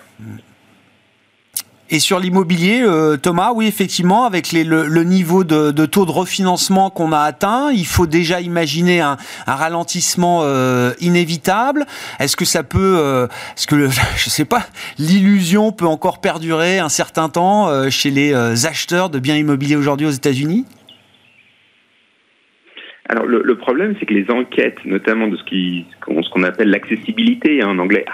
Et 1.93 1.99
sur 1.99 2.19
l'immobilier, 2.19 2.83
euh, 2.83 3.17
Thomas, 3.17 3.51
oui, 3.53 3.67
effectivement, 3.67 4.23
avec 4.23 4.53
le, 4.53 5.03
niveau 5.03 5.43
de, 5.43 5.85
taux 5.85 6.05
de 6.05 6.11
refinancement 6.11 6.89
qu'on 6.89 7.11
a 7.11 7.19
atteint, 7.19 7.69
il 7.73 7.85
faut 7.85 8.07
déjà 8.07 8.39
imaginer 8.39 9.01
un, 9.01 9.17
ralentissement 9.45 10.39
euh, 10.43 10.93
inévitable. 11.01 11.85
Est-ce 12.21 12.37
que 12.37 12.45
ça 12.45 12.63
peut, 12.63 12.95
euh, 12.97 13.27
est-ce 13.57 13.67
que, 13.67 13.89
je 14.15 14.29
sais 14.29 14.45
pas, 14.45 14.61
l'illusion 14.97 15.73
peut 15.73 15.85
encore 15.85 16.21
perdurer 16.21 16.79
un 16.79 16.87
certain 16.87 17.27
temps 17.27 17.89
chez 17.89 18.09
les 18.09 18.33
acheteurs 18.65 19.09
de 19.09 19.19
biens 19.19 19.35
immobiliers 19.35 19.75
aujourd'hui 19.75 20.07
aux 20.07 20.11
États-Unis? 20.11 20.65
Alors 23.09 23.25
le, 23.25 23.57
problème, 23.57 23.93
c'est 23.99 24.05
que 24.05 24.13
les 24.13 24.31
enquêtes, 24.31 24.77
notamment 24.85 25.27
de 25.27 25.35
ce 25.35 25.43
qui 25.43 25.85
ce 26.07 26.29
qu'on 26.29 26.43
appelle 26.43 26.69
l'accessibilité, 26.69 27.61
hein, 27.61 27.69
en 27.69 27.79
anglais 27.79 28.05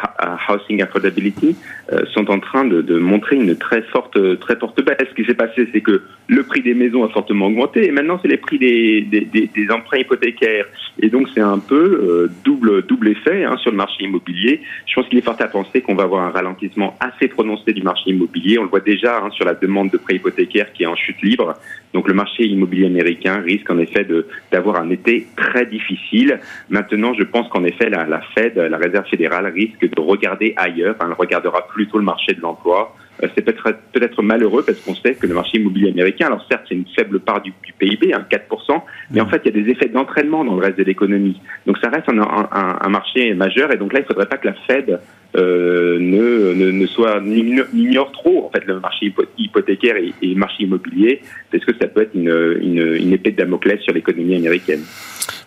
housing 0.49 0.81
affordability, 0.81 1.55
euh, 1.91 2.05
sont 2.13 2.29
en 2.29 2.39
train 2.39 2.65
de, 2.65 2.97
montrer 2.97 3.35
une 3.35 3.55
très 3.55 3.81
forte 3.83 4.17
très 4.39 4.55
forte 4.55 4.83
baisse. 4.83 5.07
Ce 5.09 5.15
qui 5.15 5.25
s'est 5.25 5.35
passé, 5.35 5.67
c'est 5.71 5.81
que 5.81 6.01
le 6.27 6.43
prix 6.43 6.61
des 6.61 6.73
maisons 6.73 7.03
a 7.03 7.09
fortement 7.09 7.47
augmenté 7.47 7.85
et 7.85 7.91
maintenant 7.91 8.19
c'est 8.21 8.27
les 8.27 8.37
prix 8.37 8.59
des, 8.59 9.67
emprunts 9.71 9.99
hypothécaires. 9.99 10.65
Et 10.99 11.09
donc 11.09 11.27
c'est 11.33 11.41
un 11.41 11.59
peu 11.59 11.75
euh, 11.75 12.31
double 12.43 12.83
double 12.83 13.09
effet 13.09 13.43
hein, 13.43 13.57
sur 13.57 13.71
le 13.71 13.77
marché 13.77 14.03
immobilier. 14.03 14.61
Je 14.85 14.95
pense 14.95 15.07
qu'il 15.07 15.17
est 15.17 15.21
fort 15.21 15.37
à 15.39 15.47
penser 15.47 15.81
qu'on 15.81 15.95
va 15.95 16.03
avoir 16.03 16.25
un 16.25 16.31
ralentissement 16.31 16.97
assez 16.99 17.27
prononcé 17.27 17.73
du 17.73 17.83
marché 17.83 18.09
immobilier. 18.09 18.57
On 18.59 18.63
le 18.63 18.69
voit 18.69 18.79
déjà 18.79 19.19
hein, 19.19 19.29
sur 19.31 19.45
la 19.45 19.53
demande 19.53 19.89
de 19.91 19.97
prêts 19.97 20.15
hypothécaires 20.15 20.73
qui 20.73 20.83
est 20.83 20.87
en 20.87 20.95
chute 20.95 21.21
libre. 21.21 21.53
Donc 21.93 22.07
le 22.07 22.13
marché 22.13 22.45
immobilier 22.45 22.87
américain 22.87 23.37
risque 23.39 23.69
en 23.69 23.79
effet 23.79 24.05
d'avoir 24.51 24.81
un 24.81 24.89
été 24.89 25.27
très 25.35 25.65
difficile. 25.65 26.39
Maintenant, 26.69 27.13
je 27.13 27.23
pense 27.23 27.47
qu'en 27.49 27.63
effet, 27.63 27.76
la, 27.85 28.05
la, 28.05 28.21
Fed, 28.35 28.57
la 28.57 28.77
Réserve 28.77 29.05
fédérale, 29.07 29.45
risque 29.47 29.89
de 29.89 30.01
regarder 30.01 30.53
ailleurs. 30.57 30.95
elle 31.01 31.13
regardera 31.13 31.67
plutôt 31.67 31.97
le 31.97 32.03
marché 32.03 32.33
de 32.33 32.41
l'emploi. 32.41 32.95
Euh, 33.23 33.27
c'est 33.35 33.41
peut-être 33.41 33.63
peut-être 33.93 34.21
malheureux 34.21 34.63
parce 34.65 34.79
qu'on 34.79 34.95
sait 34.95 35.15
que 35.15 35.25
le 35.25 35.33
marché 35.33 35.57
immobilier 35.57 35.89
américain, 35.89 36.27
alors 36.27 36.45
certes, 36.49 36.65
c'est 36.69 36.75
une 36.75 36.85
faible 36.95 37.19
part 37.19 37.41
du, 37.41 37.53
PIB, 37.79 38.13
hein, 38.13 38.25
4%, 38.29 38.81
mais 39.11 39.21
en 39.21 39.27
fait, 39.27 39.41
il 39.45 39.55
y 39.55 39.59
a 39.59 39.63
des 39.63 39.71
effets 39.71 39.89
d'entraînement 39.89 40.43
dans 40.43 40.55
le 40.55 40.61
reste 40.61 40.77
de 40.77 40.83
l'économie. 40.83 41.39
Donc 41.65 41.77
ça 41.79 41.89
reste 41.89 42.09
un, 42.09 42.19
un, 42.19 42.79
un, 42.81 42.89
marché 42.89 43.33
majeur 43.33 43.71
et 43.73 43.77
donc 43.77 43.93
là, 43.93 43.99
il 43.99 44.03
ne 44.03 44.07
faudrait 44.07 44.27
pas 44.27 44.37
que 44.37 44.47
la 44.47 44.53
Fed 44.67 44.99
euh, 45.35 45.99
ne, 45.99 46.53
ne, 46.53 46.71
ne, 46.71 46.87
soit 46.87 47.19
n'ignore 47.21 48.11
trop 48.11 48.45
en 48.45 48.49
fait 48.49 48.65
le 48.65 48.79
marché 48.79 49.13
hypothécaire 49.37 49.97
et, 49.97 50.13
et, 50.21 50.27
le 50.29 50.35
marché 50.35 50.63
immobilier 50.63 51.21
parce 51.51 51.65
que 51.65 51.73
ça 51.79 51.87
peut 51.87 52.01
être 52.01 52.15
une, 52.15 52.57
une, 52.61 52.95
une 52.95 53.13
épée 53.13 53.31
de 53.31 53.37
Damoclès 53.37 53.79
sur 53.81 53.93
l'économie 53.93 54.35
américaine. 54.35 54.81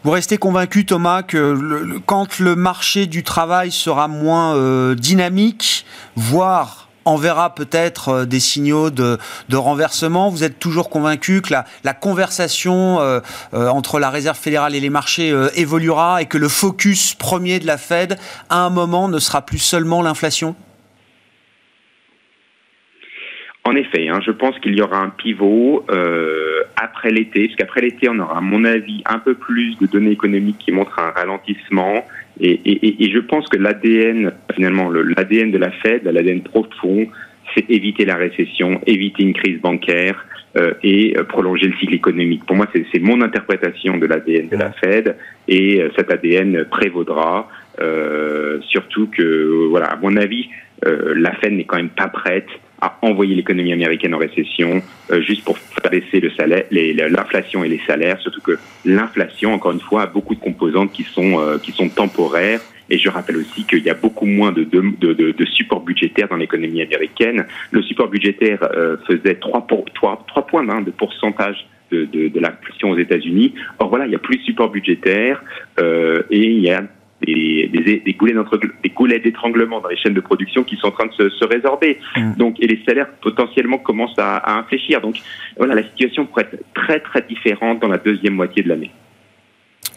Vous 0.02 0.12
restez 0.12 0.38
convaincu, 0.38 0.86
Thomas, 0.86 1.22
que 1.22 1.36
le, 1.36 2.00
quand 2.06 2.38
le 2.38 2.56
marché 2.56 3.06
du 3.06 3.22
travail 3.22 3.70
sera 3.70 4.08
moins 4.08 4.56
euh, 4.56 4.94
dynamique, 4.94 5.84
voire 6.16 6.88
on 7.04 7.16
verra 7.16 7.54
peut-être 7.54 8.08
euh, 8.08 8.24
des 8.24 8.40
signaux 8.40 8.88
de, 8.88 9.18
renversement. 9.52 10.30
Vous 10.30 10.42
êtes 10.42 10.58
toujours 10.58 10.88
convaincu 10.88 11.42
que 11.42 11.52
la, 11.52 11.92
conversation 11.92 12.98
euh, 13.00 13.20
entre 13.52 13.98
la 13.98 14.08
Réserve 14.08 14.38
fédérale 14.38 14.74
et 14.74 14.80
les 14.80 14.88
marchés 14.88 15.34
évoluera 15.54 16.22
et 16.22 16.26
que 16.26 16.38
le 16.38 16.48
focus 16.48 17.14
premier 17.14 17.58
de 17.58 17.66
la 17.66 17.76
Fed, 17.76 18.16
à 18.48 18.60
un 18.60 18.70
moment, 18.70 19.08
ne 19.08 19.18
sera 19.18 19.42
plus 19.42 19.58
seulement 19.58 20.00
l'inflation? 20.00 20.56
En 23.64 23.76
effet, 23.76 24.08
hein, 24.08 24.20
je 24.24 24.30
pense 24.30 24.58
qu'il 24.60 24.74
y 24.74 24.80
aura 24.80 24.98
un 24.98 25.10
pivot 25.10 25.84
après 26.82 27.10
l'été, 27.10 27.46
parce 27.46 27.56
qu'après 27.56 27.80
l'été, 27.82 28.08
on 28.08 28.18
aura, 28.18 28.38
à 28.38 28.40
mon 28.40 28.64
avis, 28.64 29.02
un 29.06 29.18
peu 29.18 29.34
plus 29.34 29.76
de 29.78 29.86
données 29.86 30.12
économiques 30.12 30.58
qui 30.58 30.72
montrent 30.72 30.98
un 30.98 31.10
ralentissement. 31.10 32.04
Et, 32.40 32.52
et, 32.64 33.04
et 33.04 33.10
je 33.10 33.18
pense 33.18 33.48
que 33.48 33.58
l'ADN, 33.58 34.32
finalement, 34.54 34.90
l'ADN 34.90 35.50
de 35.50 35.58
la 35.58 35.70
Fed, 35.70 36.04
l'ADN 36.04 36.42
profond, 36.42 37.08
c'est 37.54 37.68
éviter 37.70 38.04
la 38.04 38.16
récession, 38.16 38.80
éviter 38.86 39.22
une 39.22 39.34
crise 39.34 39.60
bancaire 39.60 40.24
euh, 40.56 40.74
et 40.82 41.16
euh, 41.16 41.24
prolonger 41.24 41.68
le 41.68 41.76
cycle 41.76 41.94
économique. 41.94 42.44
Pour 42.44 42.56
moi, 42.56 42.66
c'est 42.72 42.98
mon 42.98 43.22
interprétation 43.22 43.98
de 43.98 44.06
l'ADN 44.06 44.48
de 44.48 44.56
la 44.56 44.72
Fed 44.72 45.16
et 45.46 45.80
euh, 45.80 45.90
cet 45.96 46.12
ADN 46.12 46.64
prévaudra. 46.64 47.48
Euh, 47.80 48.60
surtout 48.68 49.08
que, 49.08 49.68
voilà, 49.68 49.86
à 49.86 49.96
mon 49.96 50.16
avis, 50.16 50.48
la 50.82 51.32
Fed 51.34 51.52
n'est 51.52 51.64
quand 51.64 51.76
même 51.76 51.90
pas 51.90 52.08
prête 52.08 52.48
à 52.80 52.98
envoyer 53.02 53.34
l'économie 53.34 53.72
américaine 53.72 54.14
en 54.14 54.18
récession 54.18 54.82
euh, 55.10 55.20
juste 55.20 55.44
pour 55.44 55.58
faire 55.58 55.90
baisser 55.90 56.20
le 56.20 56.30
salaire, 56.30 56.64
l'inflation 56.70 57.62
et 57.64 57.68
les 57.68 57.80
salaires. 57.86 58.18
Surtout 58.20 58.40
que 58.40 58.58
l'inflation, 58.84 59.52
encore 59.52 59.72
une 59.72 59.80
fois, 59.80 60.02
a 60.02 60.06
beaucoup 60.06 60.34
de 60.34 60.40
composantes 60.40 60.92
qui 60.92 61.02
sont 61.04 61.38
euh, 61.38 61.58
qui 61.58 61.72
sont 61.72 61.88
temporaires. 61.88 62.60
Et 62.88 62.98
je 62.98 63.08
rappelle 63.08 63.36
aussi 63.36 63.64
qu'il 63.66 63.84
y 63.84 63.90
a 63.90 63.94
beaucoup 63.94 64.26
moins 64.26 64.50
de, 64.50 64.64
de, 64.64 64.82
de, 64.98 65.30
de 65.30 65.44
support 65.44 65.80
budgétaire 65.80 66.26
dans 66.28 66.36
l'économie 66.36 66.82
américaine. 66.82 67.46
Le 67.70 67.82
support 67.82 68.08
budgétaire 68.08 68.58
euh, 68.74 68.96
faisait 69.06 69.36
3, 69.36 69.68
pour, 69.68 69.84
3, 69.94 70.24
3 70.26 70.46
points 70.46 70.68
hein, 70.68 70.80
de 70.80 70.90
pourcentage 70.90 71.68
de, 71.92 72.04
de, 72.04 72.28
de 72.28 72.40
l'inflation 72.40 72.90
aux 72.90 72.98
États-Unis. 72.98 73.54
Or 73.78 73.90
voilà, 73.90 74.06
il 74.06 74.12
y 74.12 74.16
a 74.16 74.18
plus 74.18 74.38
de 74.38 74.42
support 74.42 74.70
budgétaire 74.70 75.40
euh, 75.78 76.22
et 76.30 76.50
il 76.50 76.60
y 76.60 76.70
a 76.70 76.82
des, 77.26 77.68
des, 77.72 78.02
des 78.80 78.90
goulets 78.90 79.18
d'étranglement 79.20 79.80
dans 79.80 79.88
les 79.88 79.96
chaînes 79.96 80.14
de 80.14 80.20
production 80.20 80.64
qui 80.64 80.76
sont 80.76 80.88
en 80.88 80.92
train 80.92 81.06
de 81.06 81.12
se, 81.12 81.28
se 81.30 81.44
résorber. 81.44 81.98
Mm. 82.16 82.34
Donc, 82.36 82.56
et 82.60 82.66
les 82.66 82.80
salaires 82.86 83.10
potentiellement 83.20 83.78
commencent 83.78 84.18
à, 84.18 84.36
à 84.36 84.58
infléchir. 84.58 85.00
Donc, 85.00 85.16
voilà, 85.56 85.74
la 85.74 85.82
situation 85.82 86.26
pourrait 86.26 86.48
être 86.52 86.64
très 86.74 87.00
très 87.00 87.22
différente 87.22 87.80
dans 87.80 87.88
la 87.88 87.98
deuxième 87.98 88.34
moitié 88.34 88.62
de 88.62 88.68
l'année 88.68 88.90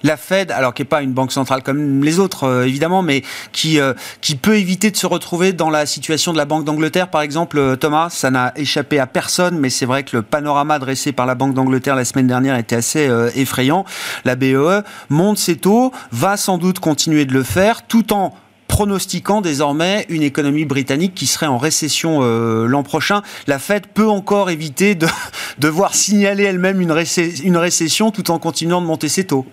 la 0.03 0.17
Fed, 0.17 0.51
alors 0.51 0.73
qui 0.73 0.81
n'est 0.81 0.87
pas 0.87 1.01
une 1.01 1.13
banque 1.13 1.31
centrale 1.31 1.63
comme 1.63 2.03
les 2.03 2.19
autres 2.19 2.43
euh, 2.43 2.67
évidemment, 2.67 3.01
mais 3.01 3.23
qui 3.51 3.79
euh, 3.79 3.93
qui 4.21 4.35
peut 4.35 4.57
éviter 4.57 4.91
de 4.91 4.97
se 4.97 5.07
retrouver 5.07 5.53
dans 5.53 5.69
la 5.69 5.85
situation 5.85 6.33
de 6.33 6.37
la 6.37 6.45
Banque 6.45 6.65
d'Angleterre, 6.65 7.09
par 7.09 7.21
exemple, 7.21 7.57
euh, 7.57 7.75
Thomas, 7.75 8.09
ça 8.09 8.29
n'a 8.29 8.51
échappé 8.55 8.99
à 8.99 9.07
personne, 9.07 9.57
mais 9.57 9.69
c'est 9.69 9.85
vrai 9.85 10.03
que 10.03 10.17
le 10.17 10.21
panorama 10.21 10.77
dressé 10.77 11.13
par 11.13 11.25
la 11.25 11.35
Banque 11.35 11.53
d'Angleterre 11.53 11.95
la 11.95 12.05
semaine 12.05 12.27
dernière 12.27 12.57
était 12.57 12.75
assez 12.75 13.09
effrayant. 13.35 13.85
La 14.25 14.35
BEE 14.35 14.83
monte 15.09 15.37
ses 15.37 15.55
taux, 15.55 15.91
va 16.11 16.37
sans 16.37 16.57
doute 16.57 16.79
continuer 16.79 17.25
de 17.25 17.33
le 17.33 17.43
faire, 17.43 17.85
tout 17.87 18.13
en 18.13 18.33
pronostiquant 18.67 19.41
désormais 19.41 20.05
une 20.09 20.23
économie 20.23 20.65
britannique 20.65 21.13
qui 21.13 21.27
serait 21.27 21.47
en 21.47 21.57
récession 21.57 22.21
l'an 22.21 22.83
prochain. 22.83 23.21
La 23.47 23.59
Fed 23.59 23.87
peut 23.87 24.09
encore 24.09 24.49
éviter 24.49 24.95
de 24.95 25.07
devoir 25.59 25.93
signaler 25.95 26.43
elle-même 26.43 26.81
une, 26.81 26.95
une 27.43 27.57
récession 27.57 28.11
tout 28.11 28.31
en 28.31 28.39
continuant 28.39 28.81
de 28.81 28.87
monter 28.87 29.09
ses 29.09 29.25
taux. 29.25 29.45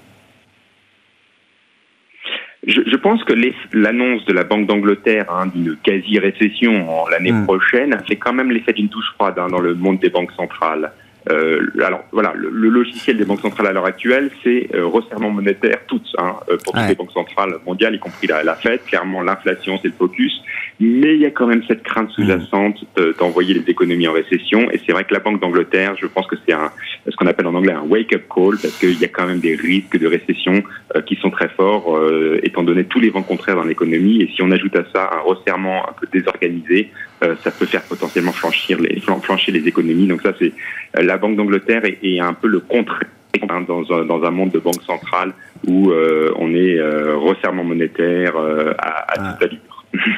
Je, 3.00 3.02
pense 3.02 3.24
que 3.24 3.32
l'annonce 3.72 4.26
de 4.26 4.34
la 4.34 4.44
Banque 4.44 4.66
d'Angleterre 4.66 5.24
hein, 5.30 5.46
d'une 5.46 5.74
quasi-récession 5.82 6.86
l'année 7.10 7.32
mmh. 7.32 7.44
prochaine 7.44 7.98
fait 8.06 8.16
quand 8.16 8.34
même 8.34 8.50
l'effet 8.50 8.74
d'une 8.74 8.90
touche 8.90 9.10
froide 9.14 9.38
hein, 9.38 9.46
dans 9.48 9.58
le 9.58 9.74
monde 9.74 10.00
des 10.00 10.10
banques 10.10 10.32
centrales. 10.32 10.92
Euh, 11.28 11.66
alors 11.84 12.02
voilà, 12.12 12.32
le, 12.34 12.48
le, 12.48 12.68
logiciel 12.70 13.18
des 13.18 13.24
banques 13.24 13.40
centrales 13.40 13.66
à 13.66 13.72
l'heure 13.72 13.84
actuelle, 13.84 14.30
c'est 14.42 14.74
euh, 14.74 14.86
resserrement 14.86 15.30
monétaire 15.30 15.78
toutes 15.86 16.06
hein, 16.16 16.36
euh, 16.48 16.56
pour 16.64 16.72
toutes 16.72 16.88
les 16.88 16.94
banques 16.94 17.12
centrales 17.12 17.54
mondiales, 17.66 17.94
y 17.94 17.98
compris 17.98 18.26
la, 18.26 18.42
la 18.42 18.54
Fed. 18.54 18.80
Clairement, 18.86 19.20
l'inflation, 19.22 19.78
c'est 19.82 19.88
le 19.88 19.94
focus, 19.94 20.32
mais 20.78 21.14
il 21.14 21.20
y 21.20 21.26
a 21.26 21.30
quand 21.30 21.46
même 21.46 21.62
cette 21.68 21.82
crainte 21.82 22.10
sous-jacente 22.10 22.84
euh, 22.98 23.12
d'envoyer 23.18 23.52
les 23.52 23.70
économies 23.70 24.08
en 24.08 24.12
récession. 24.12 24.70
Et 24.70 24.80
c'est 24.86 24.92
vrai 24.92 25.04
que 25.04 25.12
la 25.12 25.20
Banque 25.20 25.40
d'Angleterre, 25.40 25.94
je 26.00 26.06
pense 26.06 26.26
que 26.26 26.36
c'est 26.46 26.54
un 26.54 26.70
ce 27.08 27.16
qu'on 27.16 27.26
appelle 27.26 27.46
en 27.46 27.54
anglais 27.54 27.72
un 27.72 27.82
wake-up 27.82 28.24
call, 28.34 28.56
parce 28.60 28.78
qu'il 28.78 28.98
y 28.98 29.04
a 29.04 29.08
quand 29.08 29.26
même 29.26 29.40
des 29.40 29.56
risques 29.56 29.98
de 29.98 30.06
récession 30.06 30.62
euh, 30.96 31.02
qui 31.02 31.16
sont 31.16 31.30
très 31.30 31.48
forts, 31.48 32.00
étant 32.42 32.62
donné 32.62 32.84
tous 32.84 33.00
les 33.00 33.10
vents 33.10 33.22
contraires 33.22 33.56
dans 33.56 33.64
l'économie. 33.64 34.22
Et 34.22 34.30
si 34.34 34.42
on 34.42 34.50
ajoute 34.50 34.76
à 34.76 34.84
ça 34.92 35.10
un 35.12 35.20
resserrement 35.20 35.88
un 35.88 35.92
peu 35.92 36.06
désorganisé, 36.12 36.90
ça 37.20 37.50
peut 37.50 37.66
faire 37.66 37.82
potentiellement 37.82 38.32
flanchir 38.32 38.80
les 38.80 39.00
flancher 39.00 39.52
les 39.52 39.66
économies. 39.66 40.06
Donc 40.06 40.22
ça, 40.22 40.32
c'est 40.38 40.52
la 40.94 41.18
Banque 41.18 41.36
d'Angleterre 41.36 41.82
est, 41.84 42.20
un 42.20 42.32
peu 42.32 42.48
le 42.48 42.60
contraire 42.60 43.08
hein, 43.48 43.64
dans, 43.66 43.82
un, 43.92 44.04
dans 44.04 44.22
un 44.24 44.30
monde 44.30 44.50
de 44.50 44.58
banque 44.58 44.82
centrale 44.86 45.32
où 45.66 45.90
euh, 45.90 46.32
on 46.36 46.54
est 46.54 46.78
euh, 46.78 47.16
resserrement 47.16 47.64
monétaire 47.64 48.36
euh, 48.36 48.72
à, 48.78 49.12
à 49.12 49.18
toute 49.18 49.48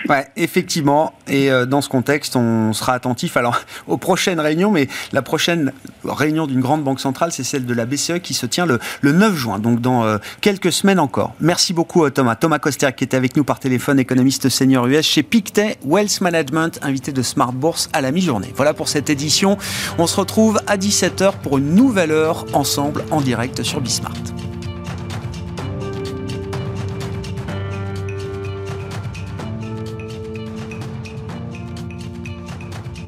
Ouais, 0.08 0.26
effectivement. 0.36 1.14
Et 1.28 1.50
euh, 1.50 1.64
dans 1.64 1.80
ce 1.80 1.88
contexte, 1.88 2.36
on 2.36 2.72
sera 2.72 2.92
attentif 2.92 3.36
alors 3.36 3.60
aux 3.86 3.96
prochaines 3.96 4.40
réunions, 4.40 4.70
mais 4.70 4.88
la 5.12 5.22
prochaine 5.22 5.72
réunion 6.04 6.46
d'une 6.46 6.60
grande 6.60 6.82
banque 6.82 7.00
centrale, 7.00 7.32
c'est 7.32 7.44
celle 7.44 7.64
de 7.64 7.74
la 7.74 7.86
BCE 7.86 8.18
qui 8.22 8.34
se 8.34 8.46
tient 8.46 8.66
le, 8.66 8.78
le 9.00 9.12
9 9.12 9.34
juin, 9.34 9.58
donc 9.58 9.80
dans 9.80 10.04
euh, 10.04 10.18
quelques 10.40 10.72
semaines 10.72 11.00
encore. 11.00 11.34
Merci 11.40 11.72
beaucoup 11.72 12.04
euh, 12.04 12.10
Thomas. 12.10 12.36
Thomas 12.36 12.58
Coster 12.58 12.90
qui 12.96 13.04
était 13.04 13.16
avec 13.16 13.36
nous 13.36 13.44
par 13.44 13.60
téléphone, 13.60 13.98
économiste 13.98 14.48
senior 14.48 14.86
US 14.86 15.06
chez 15.06 15.22
Pictet 15.22 15.78
Wealth 15.84 16.20
Management, 16.20 16.78
invité 16.82 17.12
de 17.12 17.22
Smart 17.22 17.52
Bourse 17.52 17.88
à 17.92 18.00
la 18.00 18.10
mi-journée. 18.10 18.52
Voilà 18.56 18.74
pour 18.74 18.88
cette 18.88 19.08
édition. 19.08 19.56
On 19.98 20.06
se 20.06 20.16
retrouve 20.16 20.60
à 20.66 20.76
17h 20.76 21.32
pour 21.42 21.58
une 21.58 21.74
nouvelle 21.74 22.10
heure 22.10 22.44
ensemble 22.52 23.04
en 23.10 23.20
direct 23.20 23.62
sur 23.62 23.80
Bismart. 23.80 24.12